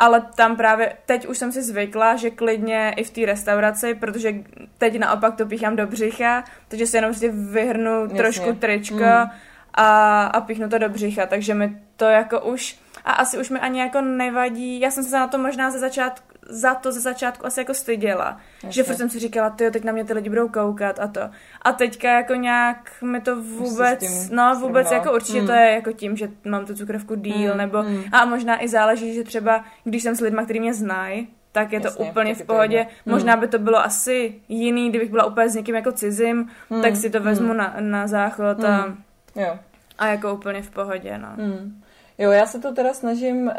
ale 0.00 0.22
tam 0.34 0.56
právě, 0.56 0.96
teď 1.06 1.26
už 1.26 1.38
jsem 1.38 1.52
si 1.52 1.62
zvykla, 1.62 2.16
že 2.16 2.30
klidně 2.30 2.94
i 2.96 3.04
v 3.04 3.10
té 3.10 3.26
restauraci, 3.26 3.94
protože 3.94 4.34
teď 4.78 4.98
naopak 4.98 5.36
to 5.36 5.46
píchám 5.46 5.76
do 5.76 5.86
břicha, 5.86 6.44
takže 6.68 6.86
si 6.86 6.96
jenom 6.96 7.10
prostě 7.10 7.28
vyhrnu 7.28 8.02
Jasně. 8.02 8.16
trošku 8.16 8.52
tričko 8.52 8.94
mm. 8.94 9.30
a, 9.74 10.24
a 10.26 10.40
píchnu 10.40 10.68
to 10.68 10.78
do 10.78 10.88
břicha, 10.88 11.26
takže 11.26 11.54
mi 11.54 11.76
to 11.96 12.04
jako 12.04 12.40
už, 12.40 12.78
a 13.04 13.12
asi 13.12 13.38
už 13.38 13.50
mi 13.50 13.60
ani 13.60 13.80
jako 13.80 14.00
nevadí, 14.00 14.80
já 14.80 14.90
jsem 14.90 15.04
se 15.04 15.16
na 15.16 15.26
to 15.26 15.38
možná 15.38 15.70
ze 15.70 15.78
začátku, 15.78 16.29
za 16.50 16.74
to 16.74 16.92
ze 16.92 17.00
začátku 17.00 17.46
asi 17.46 17.60
jako 17.60 17.74
styděla. 17.74 18.38
Jasně. 18.54 18.72
Že 18.72 18.82
furt 18.82 18.96
jsem 18.96 19.10
si 19.10 19.18
říkala, 19.18 19.50
ty 19.50 19.70
teď 19.70 19.84
na 19.84 19.92
mě 19.92 20.04
ty 20.04 20.12
lidi 20.12 20.28
budou 20.28 20.48
koukat 20.48 20.98
a 21.00 21.06
to. 21.06 21.20
A 21.62 21.72
teďka 21.72 22.12
jako 22.12 22.34
nějak 22.34 22.92
mi 23.02 23.20
to 23.20 23.42
vůbec, 23.42 23.98
tím, 24.00 24.36
no 24.36 24.58
vůbec 24.60 24.88
tím, 24.88 24.96
jako 24.96 25.12
určitě 25.12 25.40
mm. 25.40 25.46
to 25.46 25.52
je 25.52 25.70
jako 25.70 25.92
tím, 25.92 26.16
že 26.16 26.28
mám 26.44 26.66
tu 26.66 26.74
cukrovku 26.74 27.14
díl, 27.14 27.52
mm, 27.52 27.58
nebo 27.58 27.82
mm. 27.82 28.04
a 28.12 28.24
možná 28.24 28.64
i 28.64 28.68
záleží, 28.68 29.14
že 29.14 29.24
třeba 29.24 29.64
když 29.84 30.02
jsem 30.02 30.16
s 30.16 30.20
lidma, 30.20 30.44
kteří 30.44 30.60
mě 30.60 30.74
znají, 30.74 31.28
tak 31.52 31.72
je 31.72 31.80
Jasně, 31.84 32.04
to 32.04 32.10
úplně 32.10 32.34
v 32.34 32.42
pohodě. 32.42 32.86
To 33.04 33.10
Možná 33.10 33.36
by 33.36 33.48
to 33.48 33.58
bylo 33.58 33.78
asi 33.78 34.34
jiný, 34.48 34.90
kdybych 34.90 35.10
byla 35.10 35.24
úplně 35.24 35.48
s 35.48 35.54
někým 35.54 35.74
jako 35.74 35.92
cizím, 35.92 36.50
mm. 36.70 36.82
tak 36.82 36.96
si 36.96 37.10
to 37.10 37.20
vezmu 37.20 37.52
mm. 37.52 37.56
na, 37.56 37.76
na 37.80 38.06
záchod 38.06 38.64
a, 38.64 38.86
mm. 38.86 39.02
jo. 39.34 39.58
a 39.98 40.06
jako 40.06 40.34
úplně 40.34 40.62
v 40.62 40.70
pohodě, 40.70 41.18
no. 41.18 41.28
Mm. 41.36 41.82
Jo, 42.18 42.30
já 42.30 42.46
se 42.46 42.58
to 42.58 42.74
teda 42.74 42.94
snažím 42.94 43.46
uh, 43.46 43.52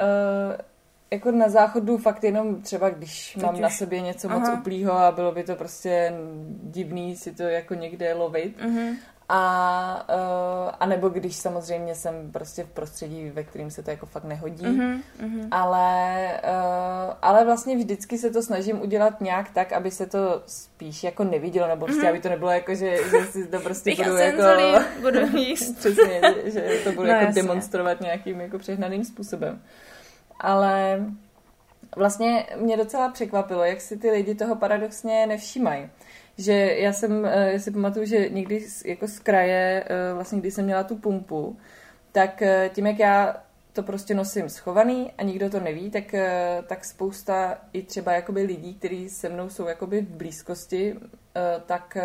jako 1.12 1.32
na 1.32 1.50
záchodu 1.50 1.97
fakt 1.97 2.24
jenom 2.24 2.62
třeba, 2.62 2.89
když 2.89 3.34
Teď 3.34 3.43
mám 3.43 3.54
už. 3.54 3.60
na 3.62 3.69
sobě 3.69 4.02
něco 4.02 4.30
Aha. 4.30 4.39
moc 4.39 4.50
uplýho 4.60 4.93
a 4.93 5.12
bylo 5.12 5.32
by 5.32 5.43
to 5.43 5.56
prostě 5.56 6.13
divný 6.63 7.15
si 7.15 7.32
to 7.32 7.43
jako 7.43 7.74
někde 7.74 8.13
lovit. 8.13 8.58
Uh-huh. 8.62 8.95
A, 9.34 10.06
uh, 10.10 10.71
a 10.80 10.86
nebo 10.86 11.10
když 11.10 11.36
samozřejmě 11.36 11.95
jsem 11.95 12.32
prostě 12.32 12.63
v 12.63 12.67
prostředí, 12.67 13.30
ve 13.30 13.43
kterým 13.43 13.71
se 13.71 13.84
to 13.84 13.89
jako 13.89 14.06
fakt 14.06 14.24
nehodí. 14.24 14.65
Uh-huh, 14.65 15.00
uh-huh. 15.24 15.47
Ale, 15.52 16.28
uh, 16.43 17.13
ale 17.21 17.45
vlastně 17.45 17.78
vždycky 17.78 18.17
se 18.17 18.30
to 18.30 18.43
snažím 18.43 18.82
udělat 18.82 19.21
nějak 19.21 19.50
tak, 19.50 19.71
aby 19.71 19.91
se 19.91 20.06
to 20.06 20.43
spíš 20.45 21.04
jako 21.04 21.24
nevidělo, 21.24 21.67
nebo 21.67 21.86
prostě 21.86 22.02
uh-huh. 22.02 22.10
aby 22.10 22.19
to 22.19 22.30
nebylo 22.30 22.52
jako, 22.52 22.76
že, 22.76 22.97
že 22.97 23.26
si 23.32 23.47
to 23.47 23.60
prostě 23.60 23.95
budu 23.95 24.15
jako... 24.15 24.43
budu 25.02 25.38
jíst. 25.38 25.78
Přesně, 25.78 26.21
že, 26.43 26.52
že 26.52 26.80
to 26.84 26.91
budu 26.91 27.08
no, 27.08 27.13
jako 27.13 27.26
jasně. 27.26 27.41
demonstrovat 27.41 28.02
nějakým 28.02 28.41
jako 28.41 28.60
přehnaným 28.60 29.06
způsobem 29.06 29.62
ale 30.42 31.06
vlastně 31.96 32.46
mě 32.56 32.78
docela 32.78 33.10
překvapilo, 33.10 33.64
jak 33.64 33.82
si 33.82 33.98
ty 33.98 34.12
lidi 34.12 34.36
toho 34.36 34.56
paradoxně 34.56 35.28
nevšímají. 35.28 35.90
Že 36.38 36.54
já 36.54 36.94
jsem, 36.94 37.26
eh, 37.26 37.52
já 37.52 37.60
si 37.60 37.72
pamatuju, 37.72 38.06
že 38.06 38.30
někdy 38.30 38.66
jako 38.86 39.08
z 39.08 39.20
kraje, 39.20 39.84
eh, 39.88 40.14
vlastně 40.14 40.40
když 40.40 40.54
jsem 40.54 40.66
měla 40.66 40.84
tu 40.84 40.96
pumpu, 40.96 41.58
tak 42.12 42.42
eh, 42.42 42.70
tím, 42.74 42.88
jak 42.88 43.00
já 43.00 43.44
to 43.74 43.84
prostě 43.84 44.14
nosím 44.14 44.50
schovaný 44.50 45.12
a 45.18 45.24
nikdo 45.24 45.50
to 45.50 45.60
neví, 45.60 45.92
tak, 45.92 46.16
tak 46.68 46.86
spousta 46.86 47.58
i 47.74 47.84
třeba 47.84 48.12
jakoby 48.12 48.42
lidí, 48.42 48.76
kteří 48.76 49.10
se 49.10 49.30
mnou 49.30 49.50
jsou 49.50 49.68
jakoby 49.68 50.02
v 50.02 50.10
blízkosti, 50.10 50.96
tak 51.66 51.98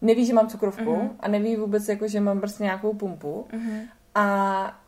neví, 0.00 0.26
že 0.26 0.34
mám 0.34 0.48
cukrovku 0.48 0.84
uh-huh. 0.84 1.10
a 1.20 1.28
neví 1.28 1.56
vůbec, 1.56 1.88
jako, 1.88 2.08
že 2.08 2.20
mám 2.20 2.38
prostě 2.40 2.62
nějakou 2.62 2.94
pumpu. 2.94 3.46
Uh-huh. 3.52 3.80
A 4.14 4.83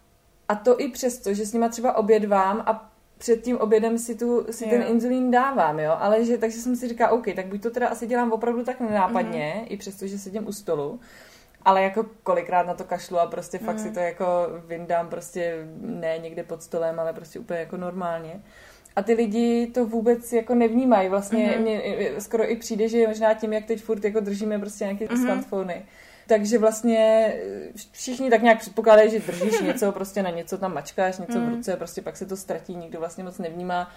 a 0.48 0.54
to 0.54 0.80
i 0.80 0.88
přesto, 0.88 1.35
že 1.35 1.46
s 1.46 1.52
nima 1.52 1.68
třeba 1.68 1.96
obědvám 1.96 2.62
a 2.66 2.92
před 3.18 3.42
tím 3.42 3.59
obědem 3.59 3.98
si, 3.98 4.14
tu, 4.14 4.46
si 4.50 4.64
ten 4.64 4.82
inzulín 4.82 5.30
dávám, 5.30 5.78
jo, 5.78 5.96
ale 5.98 6.24
že, 6.24 6.38
takže 6.38 6.59
jsem 6.59 6.76
si 6.76 6.88
říkala, 6.88 7.11
OK, 7.11 7.24
tak 7.37 7.46
buď 7.46 7.62
to 7.62 7.70
teda 7.70 7.88
asi 7.88 8.06
dělám 8.06 8.32
opravdu 8.32 8.64
tak 8.64 8.80
nenápadně, 8.80 9.54
mm-hmm. 9.56 9.66
i 9.72 9.76
přesto, 9.76 10.06
že 10.06 10.18
sedím 10.18 10.46
u 10.46 10.52
stolu, 10.52 11.00
ale 11.62 11.82
jako 11.82 12.06
kolikrát 12.22 12.66
na 12.66 12.74
to 12.74 12.85
kašlu 12.85 13.18
a 13.18 13.26
prostě 13.26 13.59
fakt 13.59 13.76
mm. 13.76 13.82
si 13.82 13.90
to 13.90 14.00
jako 14.00 14.24
vyndám 14.66 15.09
prostě 15.09 15.66
ne 15.80 16.18
někde 16.18 16.42
pod 16.42 16.62
stolem, 16.62 17.00
ale 17.00 17.12
prostě 17.12 17.38
úplně 17.38 17.61
jako 17.61 17.76
normálně. 17.76 18.42
A 18.96 19.02
ty 19.02 19.14
lidi 19.14 19.66
to 19.66 19.87
vůbec 19.87 20.32
jako 20.32 20.54
nevnímají. 20.54 21.09
Vlastně 21.09 21.48
mm-hmm. 21.48 21.61
mě 21.61 21.80
skoro 22.18 22.50
i 22.50 22.56
přijde, 22.56 22.88
že 22.88 23.09
možná 23.09 23.35
tím, 23.35 23.52
jak 23.52 23.64
teď 23.64 23.82
furt 23.82 24.04
jako 24.04 24.20
držíme 24.20 24.59
prostě 24.59 24.85
nějaké 24.85 25.06
mm-hmm. 25.06 25.22
smartfony, 25.22 25.87
takže 26.26 26.58
vlastně 26.58 27.32
všichni 27.92 28.30
tak 28.30 28.42
nějak 28.42 28.58
předpokládají, 28.58 29.10
že 29.10 29.18
držíš 29.18 29.60
něco, 29.60 29.92
prostě 29.92 30.22
na 30.22 30.30
něco 30.30 30.58
tam 30.58 30.74
mačkáš, 30.74 31.18
něco 31.18 31.38
mm. 31.38 31.46
v 31.46 31.54
ruce, 31.54 31.76
prostě 31.76 32.02
pak 32.02 32.16
se 32.16 32.26
to 32.26 32.36
ztratí, 32.36 32.76
nikdo 32.76 32.98
vlastně 32.98 33.24
moc 33.24 33.38
nevnímá, 33.38 33.90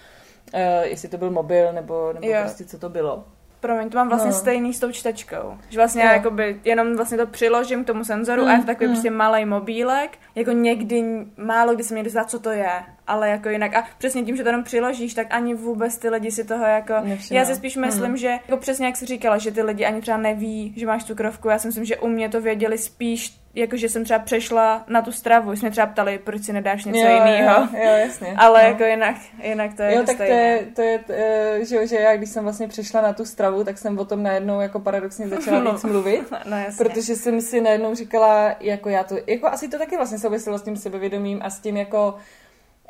uh, 0.54 0.60
jestli 0.84 1.10
to 1.10 1.18
byl 1.18 1.32
mobil 1.32 1.74
nebo, 1.74 2.14
nebo 2.14 2.28
prostě 2.42 2.66
co 2.66 2.80
to 2.80 2.90
bylo. 2.90 3.26
Promiň, 3.60 3.90
to 3.90 3.98
mám 3.98 4.10
vlastně 4.10 4.32
no. 4.32 4.38
stejný 4.38 4.74
s 4.74 4.80
tou 4.80 4.92
čtečkou. 4.92 5.58
Že 5.70 5.78
vlastně 5.80 6.02
já 6.04 6.14
jakoby 6.14 6.60
jenom 6.66 6.96
vlastně 6.96 7.18
to 7.18 7.28
přiložím 7.28 7.84
k 7.84 7.88
tomu 7.88 8.04
senzoru 8.04 8.42
mm, 8.42 8.48
a 8.48 8.52
je 8.52 8.60
to 8.60 8.66
takový 8.66 8.88
mm. 8.88 8.94
prostě 8.94 9.10
malý 9.10 9.46
mobílek. 9.46 10.18
Jako 10.36 10.52
někdy, 10.52 11.26
málo 11.38 11.76
kdy 11.76 11.84
se 11.84 11.94
mě 11.94 12.04
dostá, 12.04 12.24
co 12.24 12.40
to 12.40 12.50
je. 12.50 12.72
Ale 13.08 13.30
jako 13.30 13.50
jinak. 13.50 13.76
A 13.76 13.84
přesně 13.98 14.24
tím, 14.24 14.36
že 14.36 14.44
to 14.44 14.50
jenom 14.50 14.64
přiložíš, 14.64 15.14
tak 15.14 15.28
ani 15.30 15.54
vůbec 15.54 15.98
ty 15.98 16.10
lidi 16.10 16.32
si 16.32 16.44
toho 16.44 16.66
jako... 16.66 16.94
Nevšimá. 17.04 17.40
Já 17.40 17.46
si 17.46 17.56
spíš 17.56 17.76
myslím, 17.76 18.12
mm. 18.12 18.18
že 18.18 18.28
jako 18.28 18.58
přesně 18.58 18.86
jak 18.86 18.98
jsi 18.98 19.06
říkala, 19.06 19.38
že 19.38 19.52
ty 19.52 19.62
lidi 19.62 19.86
ani 19.86 20.02
třeba 20.02 20.18
neví, 20.18 20.74
že 20.78 20.86
máš 20.86 21.04
cukrovku. 21.04 21.50
Já 21.50 21.60
si 21.60 21.68
myslím, 21.68 21.86
že 21.86 21.98
u 21.98 22.08
mě 22.08 22.30
to 22.30 22.42
věděli 22.42 22.78
spíš 22.78 23.39
jakože 23.56 23.90
jsem 23.90 24.04
třeba 24.04 24.20
přešla 24.20 24.84
na 24.88 25.02
tu 25.02 25.12
stravu, 25.12 25.52
jsme 25.52 25.72
třeba 25.72 25.88
ptali, 25.88 26.18
proč 26.18 26.44
si 26.44 26.54
nedáš 26.54 26.86
něco 26.86 27.00
jo, 27.00 27.14
jiného. 27.14 27.62
Jo, 27.62 27.68
jo, 27.74 27.98
jasně. 27.98 28.34
Ale 28.38 28.62
no. 28.62 28.68
jako 28.68 28.84
jinak, 28.84 29.16
jinak 29.44 29.74
to 29.74 29.82
je 29.82 29.96
Jo, 29.96 30.04
tak 30.06 30.18
to 30.18 30.24
je, 30.24 30.68
to 30.76 30.82
je, 30.82 31.00
eh, 31.10 31.66
že, 31.66 31.88
že 31.88 31.96
já 31.96 32.16
když 32.16 32.30
jsem 32.30 32.44
vlastně 32.44 32.68
přešla 32.68 33.02
na 33.02 33.14
tu 33.14 33.26
stravu, 33.26 33.64
tak 33.64 33.78
jsem 33.78 34.00
o 34.00 34.06
tom 34.06 34.24
najednou 34.24 34.60
jako 34.60 34.80
paradoxně 34.80 35.28
začala 35.28 35.60
no. 35.64 35.72
víc 35.72 35.84
mluvit. 35.84 36.34
No, 36.46 36.58
jasně. 36.58 36.86
Protože 36.86 37.16
jsem 37.16 37.42
si 37.42 37.62
najednou 37.62 37.96
říkala, 37.96 38.56
jako 38.60 38.90
já 38.90 39.04
to, 39.04 39.16
jako 39.28 39.48
asi 39.48 39.68
to 39.68 39.78
taky 39.78 39.98
vlastně 39.98 40.20
souviselo 40.20 40.58
s 40.58 40.64
tím 40.64 40.78
sebevědomím 40.78 41.40
a 41.44 41.50
s 41.50 41.60
tím 41.60 41.78
jako 41.78 42.16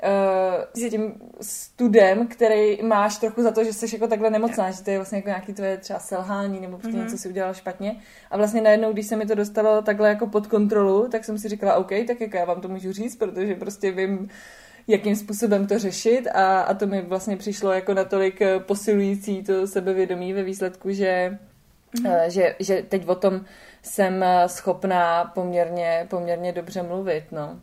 uh, 0.04 0.64
s 0.74 0.90
tím 0.90 1.14
studem, 1.42 2.28
který 2.28 2.84
máš 2.84 3.18
trochu 3.18 3.44
za 3.44 3.52
to, 3.52 3.64
že 3.64 3.74
jsi 3.74 3.96
jako 3.96 4.08
takhle 4.08 4.30
nemocná, 4.30 4.72
že 4.72 4.84
to 4.84 4.90
je 4.90 4.98
vlastně 4.98 5.18
jako 5.18 5.30
nějaký 5.30 5.54
tvoje 5.54 5.78
třeba 5.78 6.00
selhání 6.00 6.60
nebo 6.60 6.78
prostě 6.78 6.98
mm-hmm. 6.98 7.04
něco 7.04 7.18
si 7.18 7.30
udělala 7.30 7.54
špatně. 7.54 7.96
A 8.32 8.38
vlastně 8.38 8.62
najednou, 8.62 8.94
když 8.94 9.08
se 9.08 9.16
mi 9.16 9.26
to 9.26 9.36
dostalo 9.36 9.82
takhle 9.82 10.10
jako 10.10 10.28
pod 10.28 10.48
kontrolu, 10.48 11.08
tak 11.08 11.26
jsem 11.26 11.38
si 11.38 11.50
říkala, 11.50 11.76
OK, 11.76 11.90
tak 12.08 12.22
jako 12.22 12.38
já 12.38 12.46
vám 12.46 12.62
to 12.62 12.68
můžu 12.68 12.92
říct, 12.92 13.16
protože 13.16 13.56
prostě 13.56 13.92
vím, 13.92 14.30
jakým 14.88 15.16
způsobem 15.16 15.68
to 15.68 15.80
řešit 15.80 16.28
a, 16.28 16.62
a 16.62 16.74
to 16.74 16.88
mi 16.88 17.02
vlastně 17.02 17.38
přišlo 17.38 17.72
jako 17.72 17.94
natolik 17.94 18.42
eh, 18.42 18.60
posilující 18.60 19.44
to 19.44 19.68
sebevědomí 19.68 20.34
ve 20.34 20.44
výsledku, 20.44 20.92
že, 20.92 21.38
mm-hmm. 21.96 22.26
že, 22.28 22.56
že 22.60 22.84
teď 22.90 23.08
o 23.08 23.16
tom 23.16 23.46
jsem 23.82 24.26
schopná 24.48 25.26
poměrně, 25.26 26.08
poměrně 26.10 26.52
dobře 26.52 26.84
mluvit, 26.84 27.24
no. 27.32 27.60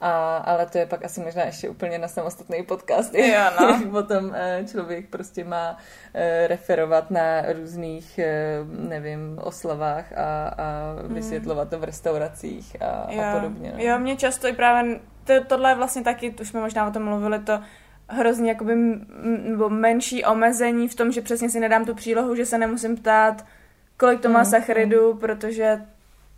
A, 0.00 0.36
ale 0.36 0.66
to 0.66 0.78
je 0.78 0.86
pak 0.86 1.04
asi 1.04 1.20
možná 1.20 1.42
ještě 1.42 1.68
úplně 1.68 1.98
na 1.98 2.08
samostatný 2.08 2.62
podcast. 2.62 3.14
Jo, 3.14 3.40
no. 3.60 3.68
Jak 3.80 3.90
potom 3.90 4.32
eh, 4.34 4.64
člověk 4.70 5.08
prostě 5.08 5.44
má 5.44 5.78
eh, 6.14 6.46
referovat 6.46 7.10
na 7.10 7.52
různých, 7.52 8.18
eh, 8.18 8.58
nevím, 8.68 9.38
oslavách 9.42 10.12
a, 10.12 10.48
a 10.48 10.94
vysvětlovat 11.02 11.70
to 11.70 11.78
v 11.78 11.84
restauracích 11.84 12.76
a, 12.82 13.06
jo. 13.10 13.22
a 13.22 13.34
podobně. 13.34 13.72
No. 13.76 13.84
Jo, 13.84 13.98
mě 13.98 14.16
často 14.16 14.48
i 14.48 14.52
právě, 14.52 15.00
to, 15.24 15.44
tohle 15.44 15.70
je 15.70 15.74
vlastně 15.74 16.02
taky, 16.02 16.34
už 16.40 16.48
jsme 16.48 16.60
možná 16.60 16.86
o 16.86 16.90
tom 16.90 17.04
mluvili, 17.04 17.38
to 17.38 17.60
hrozně 18.08 18.48
jakoby 18.48 18.74
nebo 19.42 19.70
menší 19.70 20.24
omezení 20.24 20.88
v 20.88 20.94
tom, 20.94 21.12
že 21.12 21.22
přesně 21.22 21.50
si 21.50 21.60
nedám 21.60 21.84
tu 21.84 21.94
přílohu, 21.94 22.34
že 22.34 22.46
se 22.46 22.58
nemusím 22.58 22.96
ptát, 22.96 23.44
kolik 23.96 24.20
to 24.20 24.28
má 24.28 24.38
Mm, 24.38 24.44
sacharidů, 24.44 25.14
protože 25.14 25.80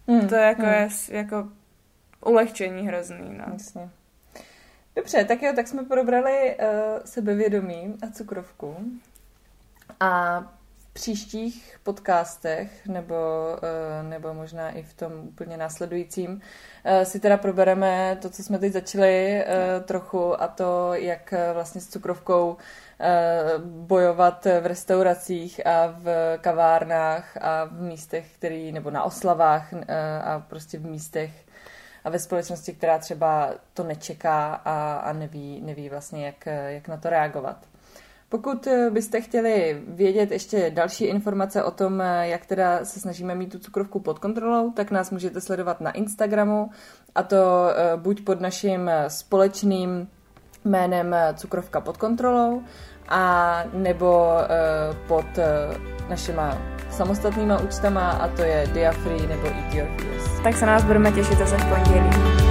Hmm, 0.08 0.28
to 0.28 0.34
jako 0.34 0.62
hmm. 0.62 0.72
je 0.72 0.88
jako 1.08 1.48
ulehčení 2.24 2.88
hrozný, 2.88 3.38
no. 3.38 3.44
Jasně. 3.52 3.90
Dobře, 4.96 5.24
tak 5.24 5.42
jo, 5.42 5.52
tak 5.56 5.68
jsme 5.68 5.82
probrali 5.82 6.56
uh, 6.56 6.66
sebevědomí 7.04 7.94
a 8.02 8.10
cukrovku. 8.12 8.76
A 10.00 10.40
v 10.78 10.92
příštích 10.92 11.78
podcastech, 11.82 12.86
nebo, 12.86 13.14
uh, 14.02 14.08
nebo 14.08 14.34
možná 14.34 14.70
i 14.70 14.82
v 14.82 14.94
tom 14.94 15.12
úplně 15.12 15.56
následujícím, 15.56 16.30
uh, 16.30 17.02
si 17.02 17.20
teda 17.20 17.36
probereme 17.36 18.18
to, 18.22 18.30
co 18.30 18.42
jsme 18.42 18.58
teď 18.58 18.72
začali 18.72 19.44
uh, 19.44 19.84
trochu, 19.84 20.42
a 20.42 20.48
to, 20.48 20.94
jak 20.94 21.34
vlastně 21.52 21.80
s 21.80 21.88
cukrovkou 21.88 22.56
bojovat 23.64 24.44
v 24.44 24.66
restauracích 24.66 25.66
a 25.66 25.94
v 25.98 26.38
kavárnách 26.40 27.36
a 27.40 27.64
v 27.64 27.80
místech, 27.80 28.26
který, 28.34 28.72
nebo 28.72 28.90
na 28.90 29.02
oslavách 29.02 29.74
a 30.24 30.44
prostě 30.48 30.78
v 30.78 30.86
místech, 30.86 31.30
a 32.04 32.10
ve 32.10 32.18
společnosti, 32.18 32.72
která 32.72 32.98
třeba 32.98 33.54
to 33.74 33.84
nečeká 33.84 34.54
a, 34.54 34.94
a 34.94 35.12
neví, 35.12 35.60
neví 35.60 35.88
vlastně, 35.88 36.26
jak, 36.26 36.46
jak 36.68 36.88
na 36.88 36.96
to 36.96 37.10
reagovat. 37.10 37.66
Pokud 38.28 38.66
eh, 38.66 38.90
byste 38.90 39.20
chtěli 39.20 39.82
vědět 39.88 40.30
ještě 40.30 40.70
další 40.70 41.04
informace 41.04 41.64
o 41.64 41.70
tom, 41.70 42.00
eh, 42.00 42.28
jak 42.28 42.46
teda 42.46 42.84
se 42.84 43.00
snažíme 43.00 43.34
mít 43.34 43.52
tu 43.52 43.58
cukrovku 43.58 44.00
pod 44.00 44.18
kontrolou, 44.18 44.70
tak 44.70 44.90
nás 44.90 45.10
můžete 45.10 45.40
sledovat 45.40 45.80
na 45.80 45.90
Instagramu 45.90 46.70
a 47.14 47.22
to 47.22 47.36
eh, 47.36 47.96
buď 47.96 48.24
pod 48.24 48.40
naším 48.40 48.90
společným 49.08 50.08
jménem 50.64 51.16
Cukrovka 51.34 51.80
pod 51.80 51.96
kontrolou 51.96 52.62
a 53.08 53.64
nebo 53.72 54.32
pod 55.08 55.26
našima 56.08 56.77
samostatnýma 56.98 57.62
účtama 57.62 58.10
a 58.10 58.28
to 58.28 58.42
je 58.42 58.66
Diafree 58.74 59.26
nebo 59.26 59.46
Eat 59.46 59.74
Your. 59.74 59.88
Tak 60.42 60.56
se 60.56 60.66
nás 60.66 60.84
budeme 60.84 61.12
těšit 61.12 61.38
zase 61.38 61.56
v 61.56 61.64
pondělí. 61.64 62.47